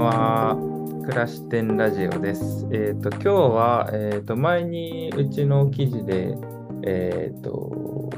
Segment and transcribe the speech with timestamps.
[0.00, 0.56] んは。
[1.02, 2.66] 暮らし店ラジオです。
[2.72, 6.36] えっ、と、今日は、えっ、と、前にうちの記事で、
[6.82, 8.10] えっ、と、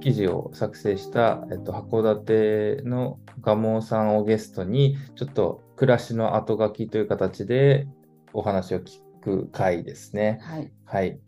[0.00, 7.86] 記事を作成した、えっ、と、函館の蒲生さんをゲストに、ちょっと暮らしの後書きという形で
[8.32, 10.38] お話を聞く回ですね。
[10.42, 10.72] はい。
[10.84, 11.18] はい。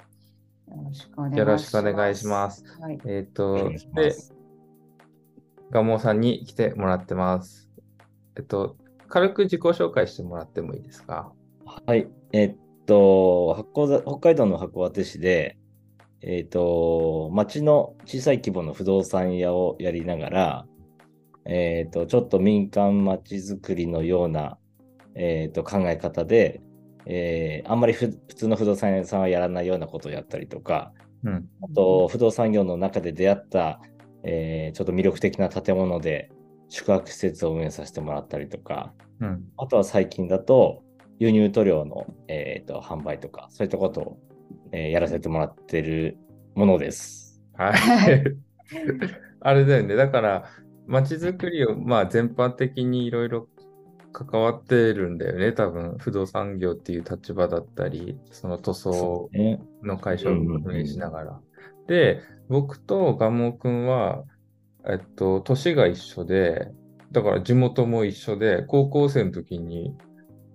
[1.34, 2.64] よろしくお願いします。
[3.06, 4.34] えっ、おとです
[5.70, 7.70] 蒲生さんに来てもらってます。
[8.36, 8.76] えっと、
[9.08, 11.32] 軽く自己紹介してもらってもいいですか？
[11.86, 12.08] はい。
[12.32, 13.66] えっと、
[14.04, 15.56] 北海道の函館市で、
[16.20, 20.66] えっと、町の小さい規模の不動産屋をやりながら、
[21.44, 24.58] えっと、ちょっと民間町づくりのような、
[25.14, 26.60] えっと、考え方で、
[27.06, 30.92] えーあんまりふ普通の不動産屋さんはやらないようなことをやったりとか、
[31.24, 31.48] うん。
[31.62, 33.80] あと、不動産業の中で出会った、
[34.24, 36.30] えーちょっと魅力的な建物で
[36.68, 39.44] 宿泊施設を運営させてもらったりとか、うん。
[39.56, 40.82] あとは最近だと、
[41.18, 44.18] 輸入塗料の、えーと販売とか、そういったことを、
[44.72, 46.16] えーやらせてもらってる
[46.54, 47.42] ものです。
[47.54, 48.24] はい。
[49.40, 49.94] あれだよね。
[49.96, 50.44] だから、
[50.86, 53.48] 街づくりを、まあ、全般的にいろいろ
[54.12, 55.52] 関わってるんだよね。
[55.52, 61.40] 多分、不動産業っていう立場だったり、その塗装ね、の会社を運営しながら。
[61.86, 64.24] で、僕と蒲生くんは、
[64.86, 66.68] えっと、年が一緒で、
[67.12, 69.96] だから地元も一緒で、高校生の時に、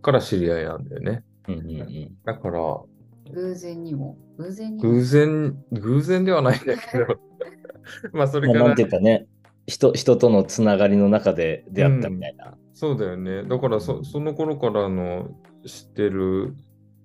[0.01, 1.23] から知り合いなんだよね。
[1.47, 2.81] うんうんうんだから、
[3.33, 4.17] 偶然にも。
[4.37, 4.89] 偶然にも。
[4.91, 7.07] 偶然、偶然ではないんだけど、
[8.13, 9.27] まあ、それまあ、からなんていうかね
[9.67, 12.57] 人、人とのつながりの中で出会ったみたいな。
[12.73, 13.43] そうだよね。
[13.43, 15.29] だからそ、その頃からの
[15.65, 16.55] 知ってる、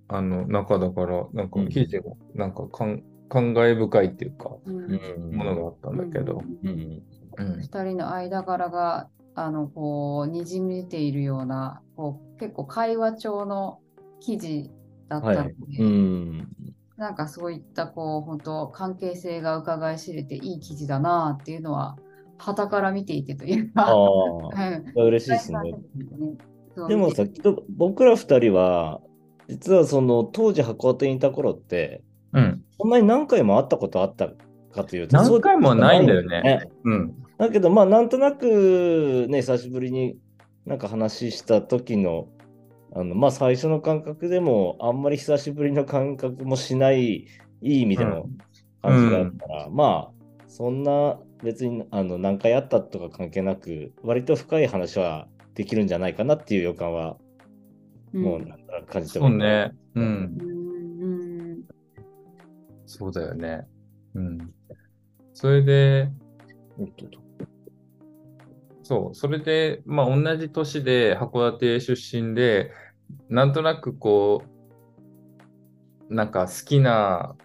[0.09, 6.43] あの、中だから、なんかうん記事も、なんかかん感慨深いっていうか、うんうんものがあったんだけど。
[7.37, 13.79] 二人の間柄が、あの、こう、にじみ出ているような、こう、結構会話調の
[14.21, 14.71] 記事
[15.09, 15.53] だったので、はい。
[15.79, 16.49] うん。
[16.97, 21.97] なんかそういった、こう、本当関係性が伺い知れていい記事だなっていうのは、
[22.39, 23.95] 旗から見ていてというか、ああ、
[24.97, 25.59] うん嬉しいですね。
[26.89, 29.01] でもさ、きっと僕ら二人は、
[29.49, 32.03] 実はその当時函館にいた頃って、
[32.33, 32.65] うん。
[32.81, 34.29] そんなに何回も会ったことあった
[34.73, 37.15] かというと、何回もないんだよねそうん。
[37.39, 40.17] だけど、まあ、なんとなくね、久しぶりに
[40.67, 42.29] なんか話した時の、
[42.95, 47.27] あのまあ、最初の感覚でも、あんまり久しぶりの感覚もしない、い
[47.61, 48.27] い意味での
[48.83, 57.17] 感じがあったら、まあ、そんな別にあの何回会ったとか関係なく、割と深い話はできるんじゃないかなっていう予感は、
[58.15, 59.71] うんもうなんか感じてそうね。
[59.95, 60.01] う。
[60.01, 60.09] うんん
[60.41, 60.58] うん
[62.89, 63.67] そうだよね。
[64.15, 64.39] うん。
[65.35, 66.11] それで、
[68.83, 72.73] そう、それで、まあ、同じ年で函館出身で、
[73.29, 74.43] なんとなくこ
[76.11, 77.37] う、なんか好きな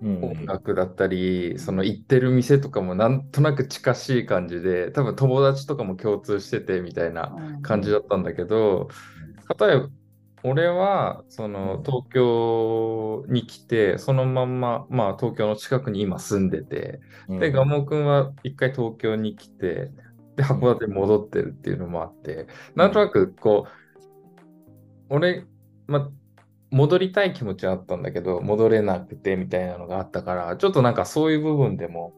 [0.00, 8.88] うん音楽だったり、その行ってる店とかもなんとなく近しい感じで、多分友達とかも共通しててみたいなうん感じだったんだけど、
[9.58, 9.88] 例えば、
[10.48, 19.90] 俺は、その、東京に来て、そのまんま、まあ、東京の近くに今住んでて、で、蒲生くんは一回東京に来て、
[20.36, 22.46] で、函館に戻ってるっていうのもあって、
[22.76, 23.70] なんとなく、こう、
[25.08, 25.44] 俺、
[25.88, 26.12] ま、
[26.70, 32.12] 戻りたい気持ちはあったんだけど、戻れなくてみたいなのがあったから、ちょっとなんかそういう部分でも、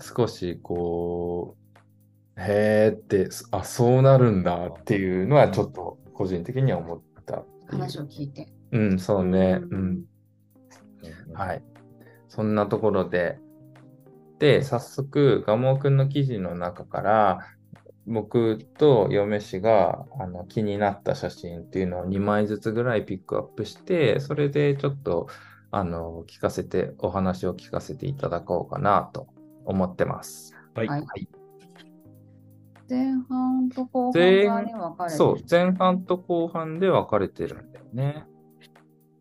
[0.00, 7.44] 少しこう、へーって、あ、そうなるんだっていうのは、ちょっと個人的には思った。
[7.68, 8.48] 話を聞いて。
[8.72, 9.60] うん、そうね。
[9.62, 10.04] ううんん。
[11.34, 11.62] はい。
[12.28, 13.38] そんなところで、
[14.38, 17.46] で、早速、蒲生くんの記事の中から、
[18.06, 25.28] 僕と嫁氏があの気になった写真っていうのを2枚ずつぐらいピックアップして、それでちょっと
[25.70, 29.28] あの聞かせて、お話を聞かせていただこうかなと
[29.64, 30.54] 思ってます。
[30.74, 30.88] はい。
[30.88, 31.43] はい
[32.88, 38.26] 前半と後前半に分かれてそう、前半と後半で分かれてるんだよね。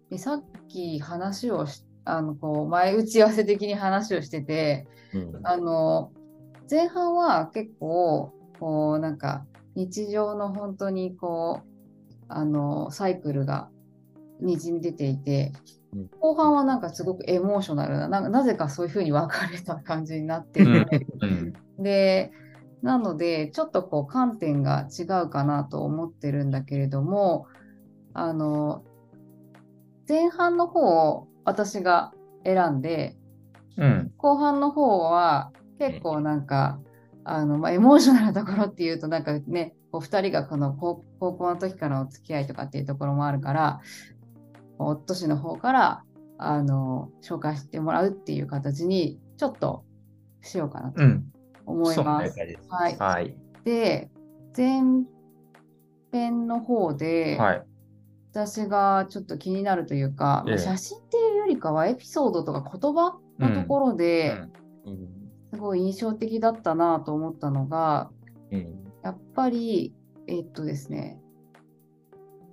[0.10, 5.40] でさっき話をしあのこう前打ち合わせ的に話をしててうん。
[5.44, 6.12] あの
[6.70, 9.46] 前半は結構こうなんか
[9.76, 11.68] 日常の本当にこう
[12.28, 13.70] あのサイクルが
[14.40, 15.54] にじみ出ていて
[15.94, 16.10] うん。
[16.20, 20.86] 後半はなんかすごくエモーショナルななぜかそういう風に分かれた感じになってうん。
[20.86, 21.54] て、うん。
[21.84, 22.32] で
[22.84, 27.48] なのでちょっとこう観点が違うかなと思ってるんだけれども
[28.14, 28.84] あの
[30.08, 32.14] 前半の方を私が
[32.46, 33.16] 選んで
[33.78, 34.12] うん。
[34.18, 36.80] 後半の方は結構なんか、
[37.24, 43.82] あのまあ、エモーショナルなところっていうとなんかねこう2人がこの高高校の時からのお付き合いとかっていうところもあるから、
[44.78, 46.04] 夫氏の方から
[46.38, 49.84] あの紹介してもらうっていう形にちょっと
[50.42, 51.33] しようかなとうん。
[51.66, 52.40] 思います。
[52.70, 53.36] はい、はい。
[53.64, 54.10] で、
[54.56, 54.82] 前
[56.12, 57.64] 編の方で、はい。
[58.32, 64.38] 私がちょっと気になるというか、ええ写真っていうよりかはエピソードとか言葉のところで、
[64.86, 65.10] うん
[65.54, 68.10] すごい印象的だったなと思ったのが、
[68.52, 69.94] うんやっぱり、
[70.28, 71.20] えっとですね、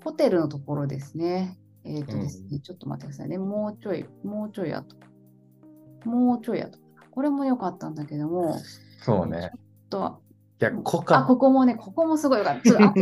[0.04, 1.58] ホテルのところですね。
[1.84, 3.38] えっとですね、ちょっと待ってくださいね。
[3.38, 4.96] もうちょい、もうちょい後。
[6.04, 6.78] もうちょい後。
[7.10, 8.56] これも良かったんだけども、
[9.00, 9.50] そうね。
[9.88, 10.20] と
[10.60, 11.24] いや、こあ、か。
[11.24, 12.62] ここもね、ここもすごい良かった。
[12.62, 12.92] ちょっ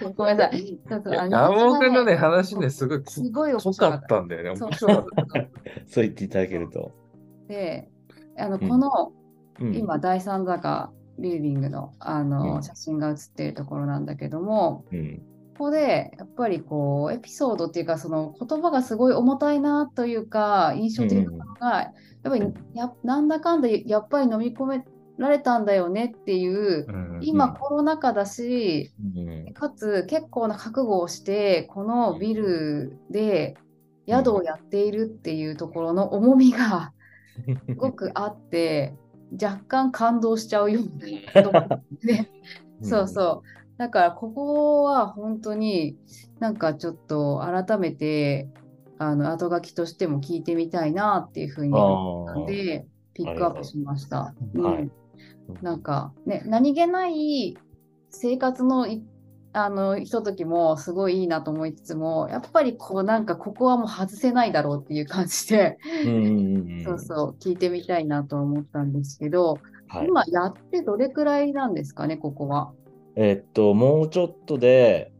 [0.00, 0.64] と ごめんなさい。
[0.64, 4.00] ちょっとあの山本君のね、話ね、すごいこすごい面かっ。
[4.00, 4.56] たたんだよね。
[4.56, 5.40] そう面白かった。
[5.86, 6.90] そう言っていただけると。
[7.46, 7.88] で、
[8.36, 9.12] あの、うんこの、
[9.60, 10.90] うん今、第三坂
[11.20, 15.22] ビルディングの、あの、うん写真が写っているところなんだけども、うん
[15.56, 21.92] ここで、やっぱりこう、エピソードっていうか、その言葉がすごい重たいなというか、印象的なのが、やっ
[22.24, 24.84] ぱりや、なんだかんだ、やっぱり飲み込め
[25.18, 33.56] られたんだよねっていう、うん今コロナ禍だし、うんかつ結構な覚悟をして、このビルで
[34.08, 36.92] 宿をやっているっていうところの重みが
[37.66, 38.94] すごくあって、
[39.40, 41.82] 若干感動しちゃうようなとこ。
[42.82, 43.78] そうそう。
[43.78, 45.96] だからここは本当に
[46.38, 48.48] なんかちょっと改めて
[48.98, 54.34] あの後書きとしても聞いてみたいなっていうふうに思ったでピックアップしました。
[54.54, 54.92] うん
[55.62, 57.56] なんかね何気ない
[58.10, 59.04] 生活のい
[59.52, 65.78] あのひとときもすごいいいなと思いつつもやっぱりこうなんかここはもう外せないだろうっていう感じで、
[66.84, 72.72] そうそう聞いてみたいなと思ったんですけど、はい今やってどれくらいなんですかねここは？
[73.14, 75.12] えっと、もうちょっとで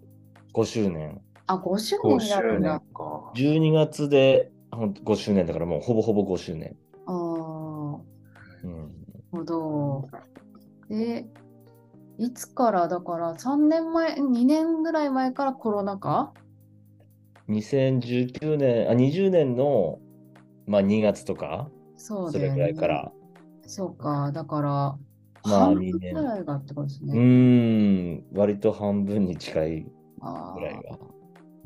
[0.52, 1.20] 5周年。
[1.46, 2.94] あ5周年5になる周んだ年。
[2.94, 3.32] か。
[3.36, 6.76] 12月でほんと5周年だからもうほぼほぼ5周年。
[9.34, 10.08] ほど。
[10.88, 11.26] で、
[12.18, 16.32] いつからだから3年前、2年ぐらい前からコロナ禍
[17.48, 19.98] ？2019年、あ、20年の、
[20.66, 22.60] まあ、2月とか、それぐそうだよね。
[22.62, 23.12] らいから。
[23.66, 24.68] そうか、だから、
[25.46, 27.14] まあ半分二年ぐらいがってことですうね。
[27.14, 29.86] ーん、割と半分に近い
[30.20, 30.98] あぐらいが。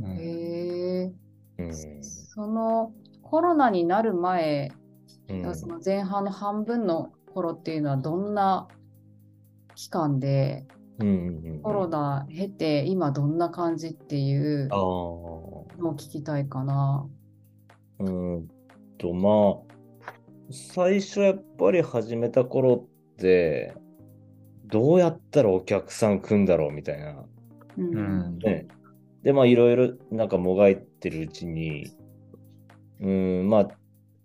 [0.00, 1.12] うんーへえ。
[1.58, 1.72] うん
[2.02, 2.92] その
[3.22, 4.70] コロナになる前、
[5.28, 8.68] うんその前半の半分の頃っていうのはどんな
[9.74, 10.66] 期間で、
[10.98, 14.68] うんうんうんコロナ経て今どんな感じっていう。
[14.68, 17.06] のを聞きたいかな。
[18.00, 18.48] うーん
[18.98, 23.74] と、まあ、最初やっぱり始めた頃って、
[24.66, 27.12] どうやったらお客さん来んだろうみたいな。
[27.12, 27.26] う
[27.76, 28.66] うんね。
[29.22, 31.92] で、まあ、いろいろなんかもがいてるうちに、
[33.00, 33.68] うーん、まあ、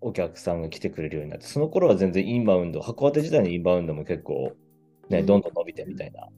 [0.04, 4.52] お客さんが来てくれるようになって、その頃は全然インバウンド、函館時代のインバウンドも結構、
[5.08, 6.28] ね、うんどんどん伸びてみたいな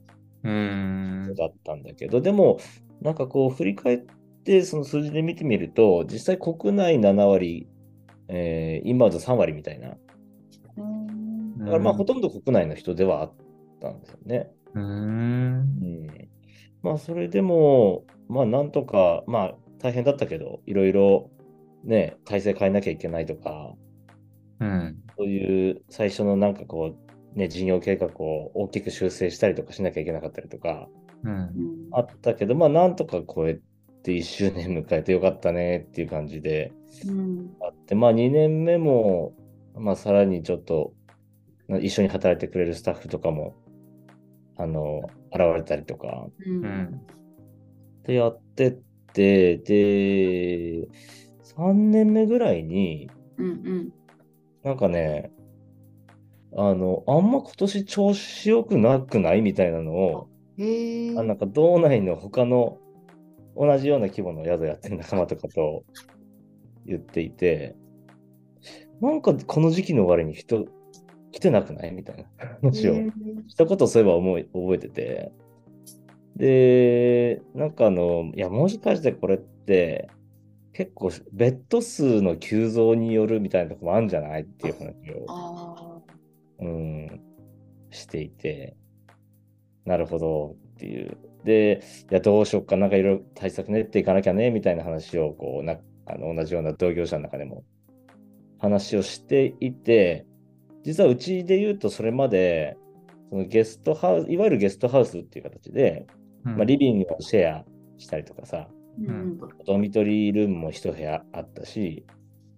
[0.43, 1.35] うん。
[1.35, 2.59] だったんだけど、でも、
[3.01, 3.99] なんかこう、振り返っ
[4.45, 7.67] て、その数字で見てみると、実際国内7割、
[8.29, 9.97] えーインバウンド3割みたいな。
[10.77, 13.33] うんだからまあ、ほとんど国内の人ではあっ
[13.81, 14.51] たんですよね。
[14.75, 14.83] うん。
[14.83, 16.07] うん。
[16.81, 21.29] まあ、それでも、まあ、なんとか、まあ、大変だったけど、いろいろ、
[21.83, 23.73] ね、体制変えなきゃいけないとか、
[24.59, 24.97] うん。
[25.17, 26.95] そういう最初のなんかこ
[27.35, 30.87] う、ね、事業計画を大きく修正したりとかしなきゃいけなかったりとか、
[31.23, 31.31] うん。
[31.31, 33.59] うんあったけど、まあ、なんとか超え
[34.03, 36.73] て1周年迎えてよかったねっていう感じで
[37.07, 39.33] うんあって、まあ、2年目も、
[39.73, 40.93] まあ、さらにちょっと、
[41.67, 43.55] な一緒に働いてくれるスタッフとかも、
[44.57, 47.01] あの、現れたりとか、うんうん。
[48.03, 48.79] でやってっ
[49.13, 50.87] て、で、
[51.57, 53.93] 3年目ぐらいに、うん
[54.63, 55.31] なんかね、
[56.55, 60.29] あの、あんま今年調子良くなくないみたいなのを。
[60.59, 62.79] あなんか道内の他の
[63.55, 65.83] 同じような規模の宿やってる仲間とかと
[66.85, 67.75] 言っていて、
[68.99, 70.65] なんかこの時期の終わりに人
[71.31, 72.23] 来てなくないみたいな
[72.61, 73.11] 話をへえ
[73.47, 75.31] したことをそういえば思い覚えてて。
[76.35, 80.09] で、なんかあの、いや、もしかしてこれって
[80.77, 85.25] 結構ベッド数の急増によるみたいなとこもあるんじゃないっていう話を。
[85.27, 85.97] あ
[86.59, 87.19] うん、
[87.89, 88.77] していて、
[89.85, 91.17] なるほどっていう。
[91.43, 91.81] で、
[92.11, 97.63] いや、どうしよっか、なんかいろいろ対策練っていかなきゃね、みたいな話を、こう、なあの同じような同業者の中でも
[98.59, 100.27] 話をしていて、
[100.83, 102.77] 実はうちで言うと、それまで、
[103.31, 106.05] そのゲストハウス、いわゆるゲストハウスっていう形で、
[106.43, 107.65] まあ、リビングをシェア
[107.97, 112.05] したりとかさ、うんドミトリールームも一部屋あったし、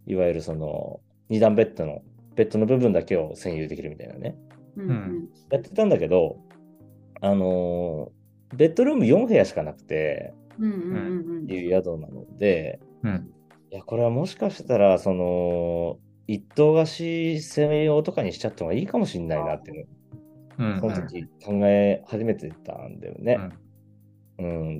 [0.06, 2.02] いわゆるその二段ベッドの、
[2.36, 4.36] ベッドの部分だけを占有できるみたいなね。
[4.78, 6.38] うんうんやってたんだけど、
[7.22, 8.20] あのー
[8.56, 13.32] ベッドルーム4部屋しかなくて、うんうんうんっていう宿なので、うん。
[13.72, 19.88] いや、これはもしかしたら、その、一棟貸し専用とかにしちゃった方がいいかもしれないなっていう
[20.58, 20.78] うん。
[20.78, 23.38] のを、その時考え始めてたんだよね。
[23.40, 23.54] うん、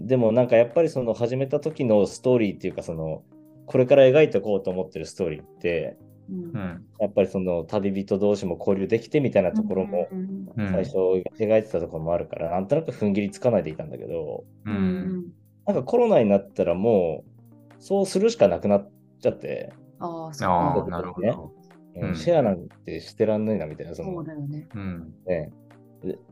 [0.06, 3.24] でもなんかやっぱりその始めた時のストーリーっていうかその
[3.66, 5.98] これから描いていこうと思ってるストーリーって
[6.30, 6.86] うんうん。
[7.00, 10.72] やっぱりその旅人同士も交流できてみたいなところもうんうん。
[10.72, 14.70] 最初描いてたところもあるからなんとなく踏ん切りつかないでいたんだけどう。
[14.70, 15.26] うんん
[15.66, 18.90] なんかコロナになったらもうそうするしかなくなっ
[19.22, 21.54] ちゃって、ああ、なるほど。
[21.96, 24.68] うんうんシェアなんてしてらんないなみたいなそのそうだよね。
[24.74, 25.14] うん。
[25.28, 25.69] ねで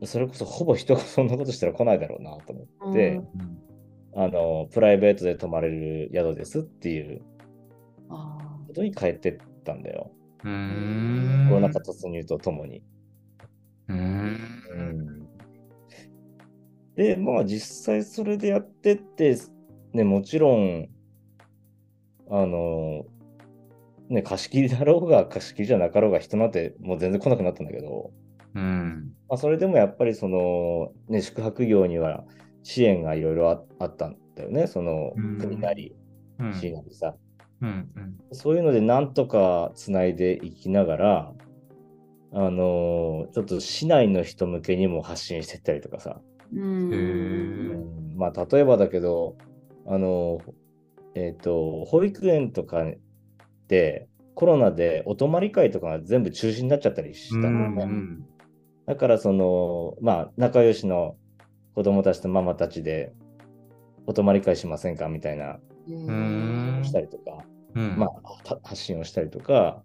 [0.04, 3.58] それこそほぼ人がそんなことしたら来ないだろうなと思って、うん
[4.16, 7.22] あのプライベートで泊まれる宿ですっていう
[8.08, 10.10] ああことに変えてったんだよ。
[10.44, 11.46] うーん。
[11.48, 12.82] コロナ禍突入とともに。
[13.88, 15.28] うーん。
[16.96, 19.36] で、まあ実際それでやってって、
[19.92, 20.88] ね、もちろん、
[22.30, 23.04] あの、
[24.08, 28.10] ね、貸し切りだろうが貸し切りじゃなかろうが人なんてもう全然来なくなったんだけど、
[28.54, 29.12] うん。
[29.28, 32.24] まあ、それでもやっぱりその、ね、宿泊業には
[32.62, 35.94] 支援がいろいろああったんだよね、そのうん国なり、
[36.38, 36.54] うん。
[36.54, 37.14] 市なりさ。
[37.60, 37.90] うん。
[37.96, 38.18] うん。
[38.32, 41.32] そういうのでなんとかつないでいきながら、
[42.32, 46.20] あのちょっと市内の人向けにも発信してったりとかさ、
[46.52, 49.36] うんへうーんまあ例えばだけど、
[49.86, 50.40] あの
[51.14, 52.84] えっ、と、保育園とか
[53.66, 57.84] でコロナでお泊まり会とかが全部中止になっちゃったりしたのね。
[57.84, 58.24] うん
[58.88, 61.16] だからその、まあ仲良しの
[61.74, 63.12] 子供たちとママたちで
[64.06, 65.08] お泊まり会しませんか？
[65.08, 65.60] みたいな
[66.82, 67.98] したりとか、うん。
[67.98, 68.10] まあ、
[68.44, 69.82] た発信をしたりとか、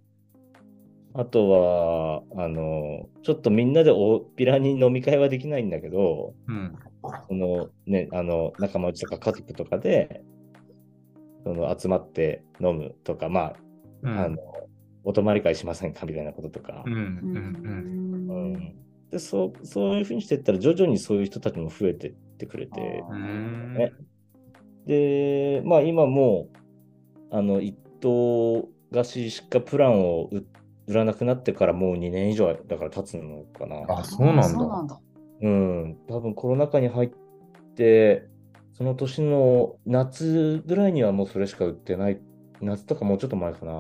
[1.14, 6.80] あとは、あの、ちょっとみんなで大っぴらに飲み会はできないんだけど、うん。
[7.28, 10.24] そのね、あの、仲間内とか家族とかで、
[11.44, 13.56] その集まって飲むとか、まあ、
[14.04, 14.18] うん。
[14.18, 14.38] あの、
[15.04, 16.06] お泊まり会しませんか？
[16.06, 18.76] みたいなこととかう、ん。
[19.14, 23.74] でそうそういうふうにしていったら、徐々にそういう人たちも増えてってくれて、うん。
[23.76, 23.94] ね
[24.88, 26.58] で、まあ今もう、
[27.30, 30.48] あの、一棟貸ししかプランを売
[30.88, 33.86] 売らなくなってからもう2年以上だから経つのかな。
[33.88, 34.50] あ、そうなんだ。
[34.50, 35.00] そうなんだ。
[35.42, 35.98] うん。
[36.08, 37.12] 多分コロナ禍に入っ
[37.76, 38.28] て、
[38.74, 42.20] その年の夏ぐらいにはもうそれしか売ってない。
[42.62, 43.74] 夏とかもうちょっと前かな。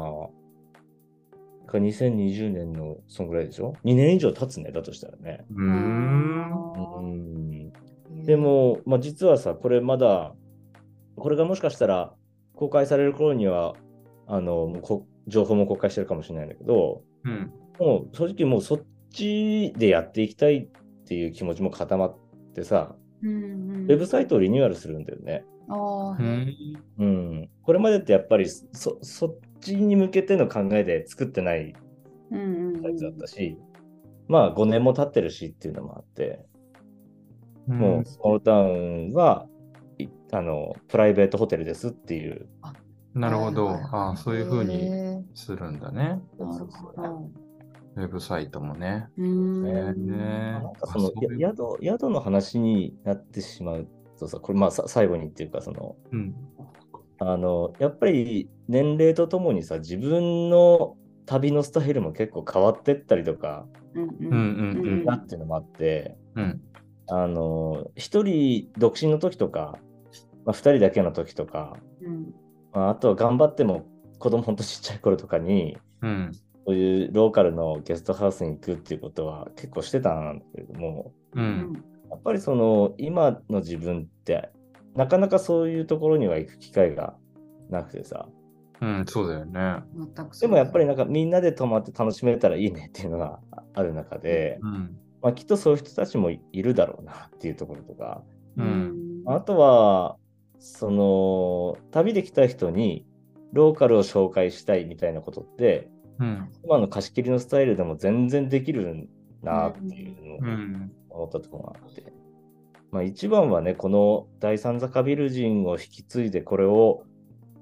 [1.73, 5.45] か2020年のそんぐらいでしょ ?2 年以上経つね、だとしたらね。
[5.51, 6.73] うーん。
[6.97, 7.73] うん。
[8.25, 10.33] でも、まあ、実はさ、これまだ、
[11.17, 12.13] これがもしかしたら
[12.55, 13.75] 公開される頃には、
[14.27, 14.73] あの、
[15.27, 17.51] 情報も公開してるかもしれないんだけど、うん。
[17.79, 20.67] もう正直もうそっちでやっていきたいっ
[21.05, 22.17] ていう気持ちも固まっ
[22.55, 25.43] てさ、うんうんウェブサイトをリニューアルするんだよね。
[26.19, 26.55] うん。
[26.99, 27.49] うん。
[27.63, 31.73] これまでってやっぱりそそっちに向けての考えで作ってない
[32.31, 33.57] うんうんうんサイトだったし、
[34.27, 36.45] まあ5年も経ってるしっていうのもあって、
[37.67, 39.47] もうスモールタウンは
[39.99, 42.47] いあのプライベートホテルですっていう。
[43.13, 43.69] なるほど。
[43.69, 46.19] ああ、そういうふうにへするんだね。
[47.95, 49.07] ウェブサイトもね。
[49.17, 49.63] うーん。
[49.63, 53.87] ねなんかその宿宿の話になってしまう
[54.19, 56.35] とさ、これまあさ最後にっていうかその、うん。
[57.19, 66.61] あのやっぱり年齢とともにさ、自分の旅のスタイルも結構変わってったりとか、うんうんうんうんうんなっていうのもあって、うん。
[67.07, 69.77] あの、一人独身の時とか、
[70.43, 72.33] まあ、二人だけの時とか、うん
[72.73, 73.85] まあ、あとは頑張っても
[74.17, 76.31] 子供ほんとちっちゃい頃とかに、うん。
[76.65, 81.39] そういうローカルのゲストハウスに行くっていうことは結構してたんだけれども、う。
[81.39, 84.49] うんんやっぱりその今の自分って、
[84.95, 87.15] なかなかそういうところには行く機会が
[87.69, 88.27] なくてさ、
[88.83, 89.05] うん。
[89.07, 89.77] そうだよね。
[90.15, 93.39] 全くでもやっぱりなんかみんなで泊まって楽しめたらいいねっていうのが
[93.73, 94.97] ある中で、うん。
[95.21, 98.23] まあ、きっとそういう人たちもいるだろうなっていうところとか、
[98.57, 100.17] うんあとは、
[100.59, 103.05] その、旅で来た人に
[103.53, 106.49] ローカルを紹介したいみたいなことって、うん。
[106.65, 109.07] 今の貸し切りのスタイルでも全然できる
[109.41, 110.91] なっていうのをうん。
[111.09, 112.13] 思ったところがあって。
[112.91, 117.05] まあ一番はね、この第三坂ビル人を引き継いでこれを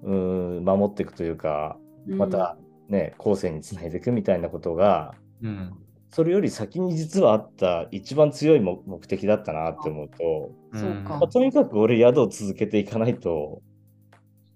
[0.04, 1.78] うーん守っていくというか、
[2.08, 2.58] また
[2.90, 5.74] ね、後世につないでいくみたいなことが、うんうん。
[6.10, 13.62] それより先に実はあった一番強い目目的だったなって思うと、そうかまあとにかく俺宿を続けていかないと、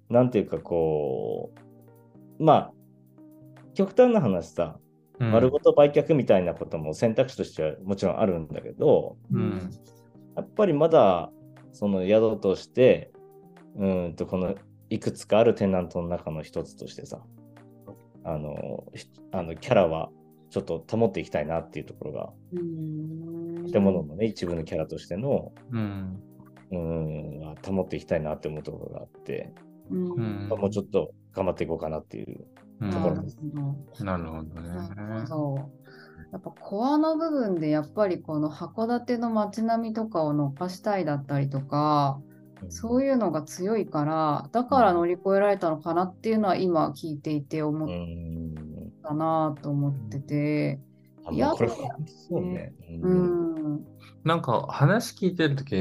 [0.09, 1.51] なんていうかこ
[2.39, 2.73] う、まあ、
[3.73, 9.71] 極端な話さ、うん丸ごと売却みたいなことも選択肢としてはもちろんあるんだけど、うん。
[10.35, 11.31] やっぱりまだ
[11.71, 13.13] その宿として、
[13.77, 14.55] うーんとこの
[14.89, 17.21] いくつかあるテナントの中の一つとしてさ、
[18.23, 20.09] あの、ひあのキャラは
[20.49, 22.29] ちょっと保っていきたいなっていうところが、
[23.71, 26.21] 建物のね、一部のキャラとしての、うん。
[26.71, 29.53] うーん、は保っていきたいなって思うところがあって、
[29.91, 32.45] うんうんもうちょっと頑張っていこうかなっていう。
[32.81, 33.15] うんなるほど
[34.03, 34.69] なるほどね。
[34.95, 35.71] なるほど。
[36.31, 42.19] やっぱコアの部分でやっぱりこの函館の街並みとかを残したいだったりとか、
[42.69, 48.91] そういうのが強いから、だから乗り越えられたのかなっていうのは今聞いていて思っうーん。
[49.03, 50.79] たなと思ってて、
[51.25, 52.73] あもうこれ、そうね。
[53.01, 53.75] ううん。
[53.75, 53.85] ん、
[54.23, 55.75] なんか話聞いてるとき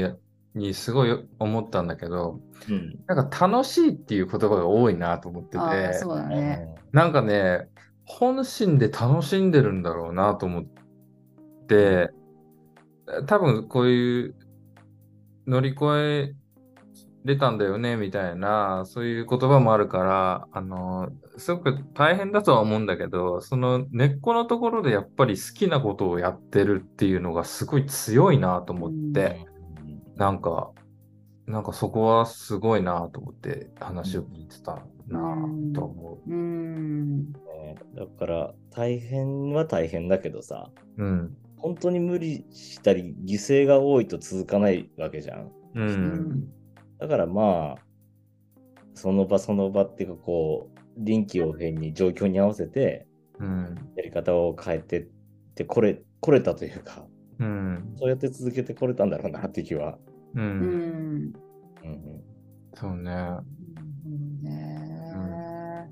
[0.53, 2.39] にすごい思ったんだけど、
[2.69, 2.95] うん。
[3.07, 6.75] なんか楽しいっていう言葉が多いなと思ってて、そうだね。
[6.91, 7.67] なんかね、
[8.05, 10.65] 本心で楽しんでるんだろうなと思っ
[11.67, 12.09] て、
[13.27, 14.35] 多分こういう
[15.45, 15.85] 乗り越
[16.31, 16.44] え
[17.25, 29.45] れたんだよねみたいな、そういう言葉もあるから、あの、すごく大変だとは思うんだけど、その根っこのところでやっぱり好きなことをやってるっていうのがすごい強いなと思って、
[30.15, 30.71] なんか、
[31.47, 35.19] なんかそこはすごいなと思って話を聞いてたな
[35.73, 37.31] と思うん。
[37.31, 41.03] ねだから大変は大変だけどさ、う。
[41.03, 41.37] うん。
[41.57, 45.45] 本当に無理したり犠牲が多いと続かないわけじゃん。
[45.45, 45.51] う。
[45.75, 46.47] うんん。
[46.99, 47.85] だからまあ、
[48.93, 53.07] その場その場っていうかこう、臨機応変に状況に合わせて
[53.39, 53.75] うん。
[53.95, 55.07] やり方を変えてっ
[55.55, 57.05] てこれ、これたというか、
[57.39, 57.95] うん。
[57.97, 59.97] そうやって続けてこれたんだろうなっていう気は。
[60.35, 60.41] う。
[60.41, 61.33] うんん。
[61.83, 62.23] うん
[62.73, 63.11] そうね。
[64.05, 65.89] うんね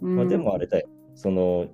[0.00, 1.66] うんまあ、でもあれだよ、その、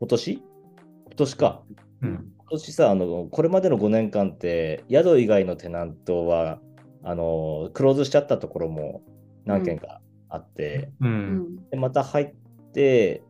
[0.00, 0.32] 今年？
[0.34, 1.62] 今年か。
[2.02, 2.32] うん。
[2.38, 6.60] 今年さ、あの、これまでの5年間って、宿以外のテナントは、
[7.06, 9.00] あの、クローズしちゃったところも
[9.44, 11.06] 何件かあって、う。
[11.06, 11.70] うんん。
[11.70, 12.34] でまた入っ
[12.72, 13.22] て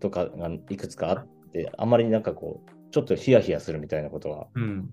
[0.00, 4.90] とかがいくつかあって、あまりなんかこう、ちょっとヒヤヒヤするみたいなことがうん。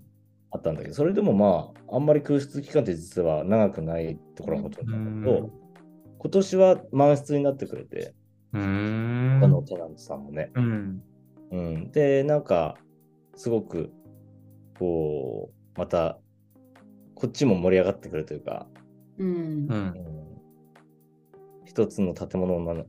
[0.50, 5.50] あったんだけど、それでもまあ、あんまり空室期間って実は長くないところがほとんどなんだけど、
[6.18, 8.14] 今年は満室になってくれて、
[8.52, 9.40] うーん。
[9.40, 10.50] 他のテナントさんもね。
[10.54, 11.02] うん。
[11.52, 12.76] うん、で、なんか、
[13.34, 13.90] すごく、
[14.78, 16.18] こう、また、
[17.14, 18.66] こっちも盛り上がってくるというか、
[19.18, 19.30] うんう。
[19.30, 19.94] うんん、
[21.64, 22.84] 一つの建物な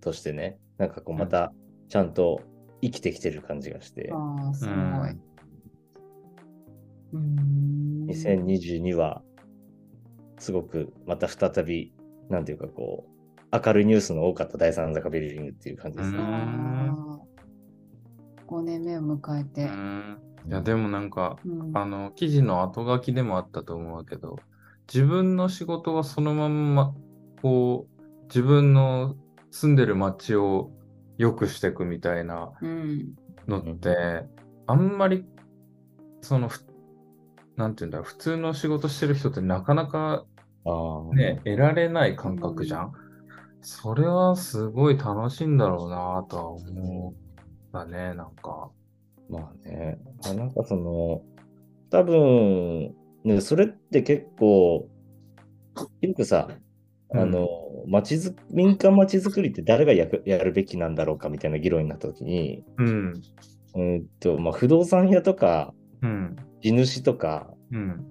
[0.00, 1.52] としてね、なんかこう、また、
[1.88, 2.40] ちゃんと
[2.82, 4.74] 生きてきてる感じがして、ああ、すごい。
[7.12, 8.06] うんうん。
[8.08, 9.22] 2022は、
[10.38, 11.94] すごく、また再び、
[12.28, 16.18] なんていうかこう、明るいニュースの多かった第三坂ビルディングっていう感じですね。
[16.18, 17.26] うんああ。
[18.48, 19.64] 5年目を迎えて。
[19.64, 24.36] うんいや、でもなんか、うんあの、記事の後書きでもあったと思うけど、
[24.92, 26.94] 自分の仕事はそのまんま、
[27.42, 29.16] こう、自分の
[29.50, 30.70] 住んでる街を
[31.18, 33.14] 良くしていくみたいなうん。
[33.48, 34.24] のって、
[34.66, 35.24] あんまり、
[36.20, 36.64] その、ふ
[37.56, 40.24] なんていうんだろう、普通の仕事してる人ってなかなか
[41.14, 42.92] ね、得られない感覚じゃん？
[43.62, 47.14] それはすごい楽しいんだろうなとは思っ
[47.72, 48.70] たね、なんか。
[49.28, 51.22] まあね、まあなんかその、
[51.90, 54.88] 多分、ね、それって結構、
[56.00, 56.48] よくさ、
[57.10, 57.48] あの、
[57.86, 63.22] 町づ民間町づくりって誰がやくやるべきなんだろうかみたいな議論になったときに、うん、
[63.74, 68.06] うんと、まあ、不動産屋とか、うん、地主とか、うん、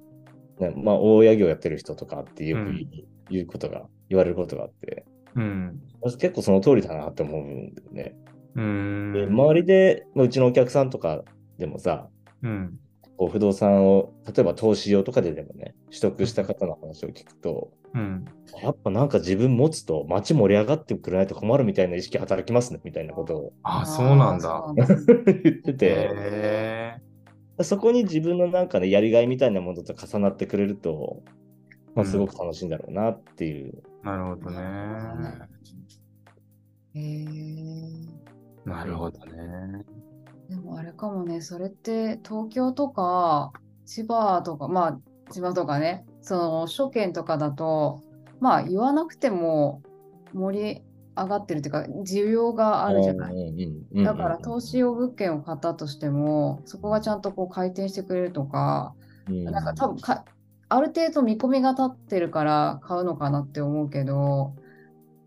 [0.60, 2.90] ねまあ、大家業やってる人とかってよくうん。
[3.30, 8.16] 言う,、ことが、言われることがあって、うん、私結構その通りだなって思うんだよね。
[8.56, 9.14] うーん。
[9.14, 11.24] で周りで、まあうちのお客さんとか
[11.58, 12.10] でもさ、
[12.42, 12.80] うん、
[13.18, 18.26] こう不動産を、例えば投資用とかででもね、取得した方の話を聞くと、うん、
[18.62, 24.56] やっぱなんか自分持つと街盛り上がってくれないと困るみたいな意識働きますねみたいなことをあ、そうなんだ。
[24.56, 24.96] あーそうなんだ
[25.44, 26.98] 言ってて、へ
[27.62, 31.24] そこに自分のなんかね、やりがいみたいなものと重なってくれると、
[31.96, 33.82] まあ、すごく楽しいんだろうなっていう。
[34.04, 34.60] ーなるほどね。
[36.96, 38.25] へえ。
[38.66, 39.86] なるほどね。
[40.50, 43.52] でもあれかもね、それって東京とか
[43.86, 45.00] 千葉とか、まあ
[45.32, 48.04] 千葉とかね、その首都圏とかだと、
[48.40, 49.82] まあ言わなくても
[50.34, 50.82] 盛り
[51.16, 53.36] 上がってるっていうか、需要があるじゃない。
[53.36, 58.94] いだから投資用物件を買ったとしても、そこがちゃんとこう回転してくれるとか、
[59.28, 60.26] なんか多分か
[60.68, 64.56] ある程度見込みが立ってるから買うのかなって思うけど、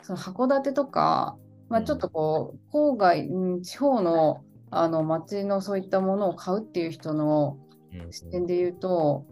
[0.03, 1.37] その函館とか、
[1.69, 7.59] まあ、ちょっとこう、郊外、うん、地方のあの町のそういったものを買うっていう人の
[8.11, 9.25] 視点で言うと、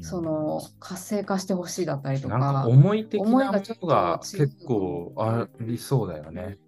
[0.00, 6.58] その活性化してほしいだったりとか、なんか思い的なも思いがちょっとのが結構ありそうだよね。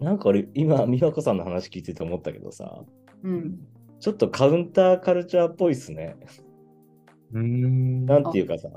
[0.00, 2.82] なんか俺、今、美和子さんの話聞いてて思ったけどさ、
[3.22, 3.58] うん、
[3.98, 6.16] ちょっとカウンターカルチャーっぽいっすね。
[7.32, 8.06] うーん。
[8.06, 8.68] なんていうかさ、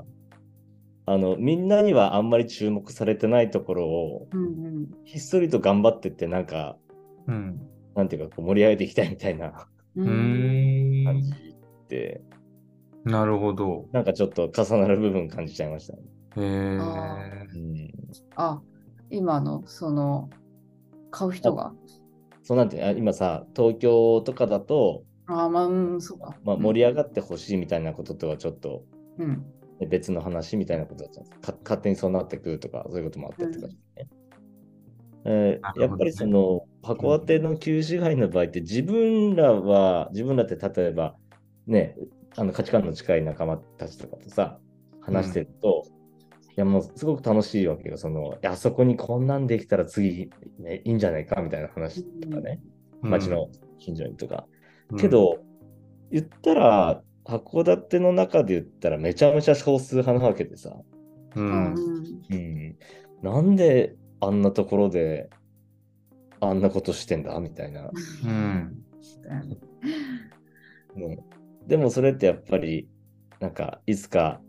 [1.06, 4.46] あの、みんなにはあんまり注目されてないところを、うん、う
[4.80, 4.86] ん。
[5.04, 6.76] ひっそりと頑張ってって、なんか、
[7.26, 7.60] うん。
[7.94, 12.22] なんていうか、こう盛り上げていきたいみたいな感じって、
[13.04, 13.88] なるほど。
[13.92, 16.02] なんかちょっと重なる部分感じちゃいましたね。
[16.36, 17.18] へあ
[17.54, 17.58] え。
[17.58, 17.92] うん。
[18.36, 18.60] あ、
[19.08, 20.28] 今の、その、
[21.10, 21.72] 買う人が？
[22.42, 26.36] そうなんて、あ今さ、東京とかだと、ああ、まあ、うん、そうか。
[26.44, 28.82] まあ、盛り上がってほしいみたいなこととはちょっと、
[29.18, 29.44] うん。
[29.80, 31.40] ね別の話みたいなことだったんです。
[31.40, 33.74] か勝手にそうなってくるとか、そういうこともあったりとかね。
[35.24, 35.86] えーなるほどね。
[35.86, 41.14] やっぱりその函館の旧支配の場合って自分らは自分らって例えば
[41.66, 41.96] ね
[42.36, 44.58] あの価値観の近い仲間たちとかとさ
[45.02, 45.84] 話してると、
[46.50, 47.96] いやもうすごく楽しいわけよ。
[47.96, 52.60] そのあそこにこんなんできたら次、ね、いいんじゃないかみたいな話とかね、
[53.02, 54.46] 街の近所にとか、
[54.90, 54.98] うん。
[54.98, 55.38] け、ど、
[56.10, 60.74] 言ったら、函館の中で言ったらめちゃめちゃ少数派なわけでさ、
[61.36, 61.74] ううんん。
[62.30, 62.76] うん、
[63.22, 65.30] なんであんなところで
[66.40, 67.90] あんなことしてんだみたいな、
[68.24, 68.82] うん。
[70.96, 71.18] ね。
[71.66, 72.88] でもそれってやっぱり、
[73.38, 74.40] なんかいつか、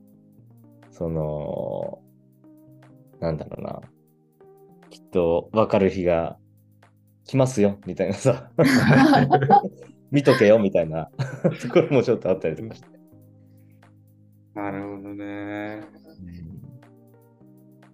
[0.90, 2.00] その、
[3.20, 3.82] なんだろうな、
[4.90, 6.38] きっと分かる日が
[7.26, 8.52] 来ますよみたいなさ、
[10.12, 11.10] 見とけよみたいな
[11.62, 12.88] ところもちょっとあったりとかして。
[14.54, 15.82] なるほどね。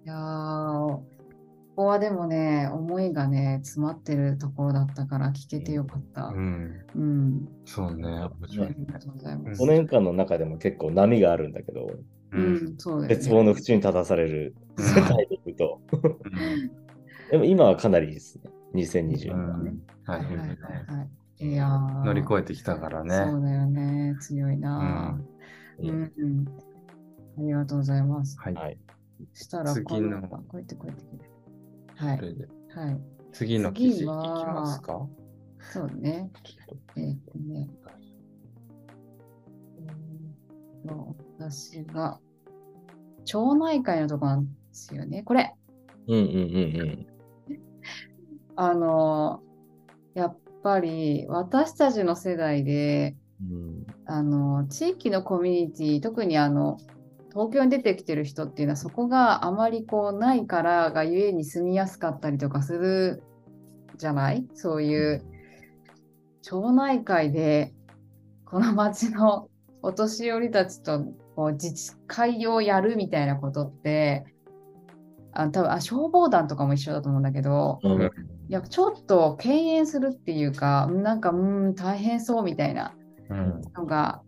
[0.04, 1.04] いやー、こ
[1.76, 6.28] こはでもね、思いがね、詰まってるところだったから聞けてよかった。
[6.28, 6.86] うん。
[6.96, 7.48] うん。
[7.66, 8.08] そうね。
[8.08, 9.62] ありがとうございます。
[9.62, 12.04] 5年間の中でも結構波があるんだけど、う。
[12.32, 13.10] うんん、そうね。
[13.10, 15.82] 絶望の淵に立たされるうん世界で言うと。
[17.30, 18.50] でも今はかなりいいですね。
[18.74, 19.74] 2020年はね。
[20.06, 20.58] はいはいはい
[21.40, 23.16] 乗り越えてきたからね。
[23.16, 24.16] そうだよね。
[24.20, 25.88] 強いなー。
[25.88, 26.46] うん、うん。
[27.38, 28.38] ありがとうございます。
[28.40, 28.54] はい。
[28.56, 28.78] はい。
[29.34, 32.26] したら、次のこあこうやってこうやってこうやって。
[32.26, 32.32] は
[32.86, 33.02] いはい。
[33.32, 35.08] 次の記事いき次はますか？
[35.60, 36.32] そうね。
[36.96, 37.70] えーっとね。
[40.84, 42.20] えと私が、
[43.26, 45.22] 町内会のとこなんですよね。
[45.24, 45.54] これ、
[46.08, 47.08] うんうんうん
[48.56, 49.44] あの、
[50.16, 53.86] やっぱり私たちの世代で、うん。
[54.06, 56.78] あの、地域のコミュニティ、特にあの、
[57.32, 63.24] 東京に出てきてる人っていうのは、そこがあまりこうないからがゆえに住みやすかったりとかする
[63.98, 64.46] じゃない？
[64.56, 65.24] そういう
[66.42, 67.74] 町内会で、
[68.46, 69.50] この町の
[69.82, 74.26] お年寄りたちとこう自治会をやるみたいなことって、
[75.32, 78.12] あ多分あ消防団とかも一緒だと思うんだけど、う
[78.50, 82.96] いやちょっと敬遠するっていうか、なんか、うーん、大変そうみたいな
[83.30, 83.62] うん。
[83.76, 84.22] のが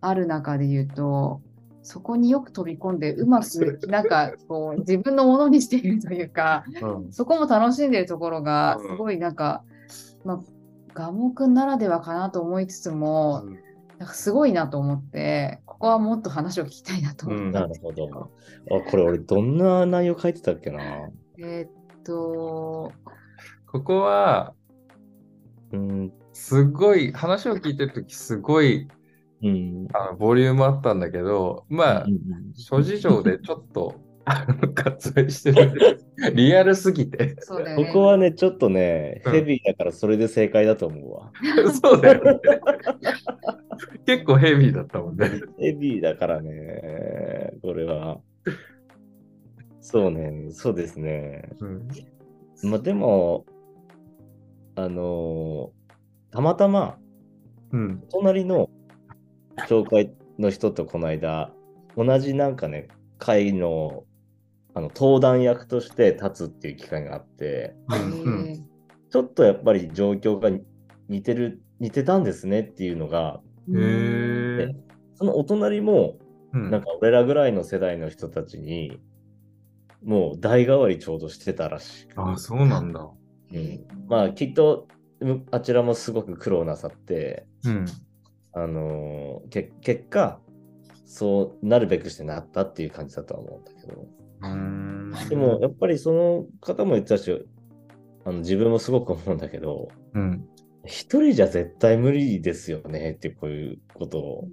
[0.00, 1.40] ある中で言うと、
[1.82, 7.12] そこによく飛び込んで、うまく、 なんか、こう、自分のものにしているというか、うん。
[7.12, 8.88] そこも楽しんでるところが、うん。
[8.88, 9.64] すごいなんか、
[10.24, 10.40] まあ、
[10.92, 13.44] ガモくんならではかなと思いつつも、
[13.98, 18.30] なんかすごいなと思って、ここはもっと話を聞きたいなと思ったなんるほど。
[18.70, 20.78] あ、これ俺どんな内容書いてたっけな？
[21.38, 21.70] えーっ
[22.04, 22.92] と、
[23.70, 24.54] ここは、
[25.72, 26.12] うん。
[26.32, 28.88] すごい、話を聞いてるとき、すごい
[29.42, 29.88] うん。
[29.92, 32.18] あのボリュームあったんだけど、まあう、ん
[32.54, 36.00] 諸事情でちょっと、あの割愛してる。
[36.34, 37.36] リアルすぎて。
[37.40, 37.86] そうだよね。
[37.86, 41.32] ここはね、ちょっとね、うんヘビーだからそれで正解だと思うわ。
[41.80, 42.40] そうだよね。
[44.06, 45.30] 結構ヘビーだったもんね。
[45.58, 48.18] ヘビーだからね、これは。
[49.80, 51.48] そうね、そうですね。
[51.60, 51.88] うん
[52.64, 53.46] まあでも、
[54.78, 55.78] あのー
[56.30, 56.98] たまたま、
[57.72, 58.04] うん。
[58.10, 58.68] 隣の
[59.66, 61.50] 教会の人とこの間、
[61.96, 62.88] 同じなんかね、
[63.18, 64.04] 会の
[64.74, 67.74] あの登壇役として立つっていう機会があって、
[69.10, 70.50] ちょっとやっぱり状況が
[71.08, 73.40] 似てる、似てたんですねっていうのが、
[73.74, 74.68] へえ。
[75.14, 76.18] そのお隣も、
[76.52, 79.00] うんなんか俺らぐらいの世代の人たちに、
[80.04, 82.20] もう代替わりちょうどしてたらしく。
[82.20, 83.10] ああ、そうなんだ。
[83.52, 84.88] うん、まあきっと
[85.20, 87.86] むあちらもすごく苦労なさって、うん。
[88.52, 90.40] あのーけ結果、
[91.06, 94.06] そうなるべくしてなったっていう感じだとは思うんだけど。
[94.40, 97.46] うーんでも、やっぱりその方も言ってたし、
[98.24, 100.46] あの自分もすごく思うんだけど、うん。
[100.84, 104.48] 一人じゃ絶対無理ですよねってこういうことを。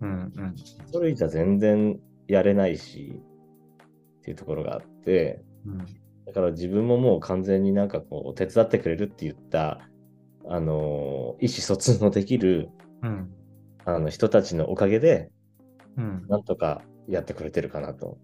[0.00, 0.32] うん。
[0.34, 0.54] うん。
[0.56, 3.20] 一人じゃ全然やれないし、
[4.18, 5.86] っていうところがあって、うん。
[6.28, 9.88] だから自分ももう完全になんかこう、手伝ってくれるって言った、
[10.46, 12.68] あのー意思疎通のできる
[13.02, 13.30] うん。
[13.86, 15.30] あの人たちのおかげで、
[15.96, 16.26] うん。
[16.28, 18.18] なんとかやってくれてるかなと。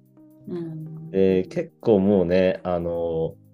[0.49, 3.45] うんで、結構もうね、あのー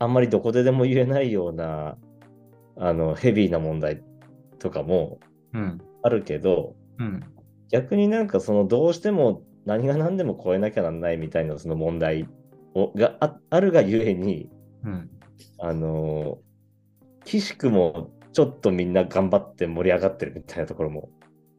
[0.00, 1.96] あんまりどこででも言えないような、
[2.76, 4.02] あの、ヘビーな問題
[4.58, 5.20] とかも
[5.52, 5.80] うん。
[6.02, 7.22] あるけど、うん。
[7.70, 12.26] 逆になんかそのどうしても何が何でも超えなきゃなんないみたいなその問題を
[12.74, 14.50] がああるがゆえに、
[14.84, 15.10] うん。
[15.58, 21.10] あのー、岸くもちょっとみんな頑張って盛り上がってるみたいなところも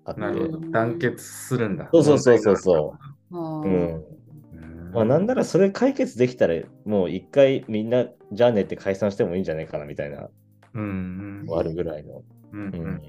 [0.06, 0.60] あって、なるほど。
[0.72, 1.90] 団結するんだ。
[1.92, 2.94] そうそうそうそうそ
[3.32, 3.62] うん。
[3.64, 4.92] うん。
[4.94, 10.30] まあなんならそれ解決できたらもう一回みんなじゃあねって解散してもいいんじゃないかなみたいな
[10.74, 11.46] うん。
[11.56, 12.24] あるぐらいの。
[12.54, 12.62] うん。
[12.68, 13.02] ううん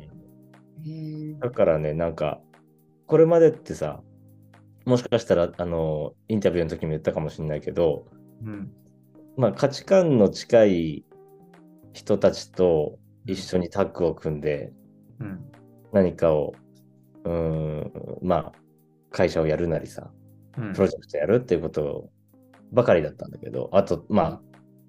[1.41, 2.41] だからね、なんか、
[3.07, 4.01] これまでってさ、
[4.85, 8.07] もしかしたら、あの、インタビューの時も言ったかもしれないけど、
[8.45, 8.73] うん。
[9.37, 11.05] まあ価値観の近い
[11.92, 14.73] 人たちと一緒にタッグを組んで
[15.21, 15.40] うん。
[15.92, 16.55] 何かを、
[17.25, 17.92] うーん、
[18.23, 18.53] まあ
[19.11, 20.11] 会社をやるなりさ、
[20.59, 22.11] うんプロジェクトやるっていうこと
[22.73, 24.40] ばかりだったんだけど、あと、ま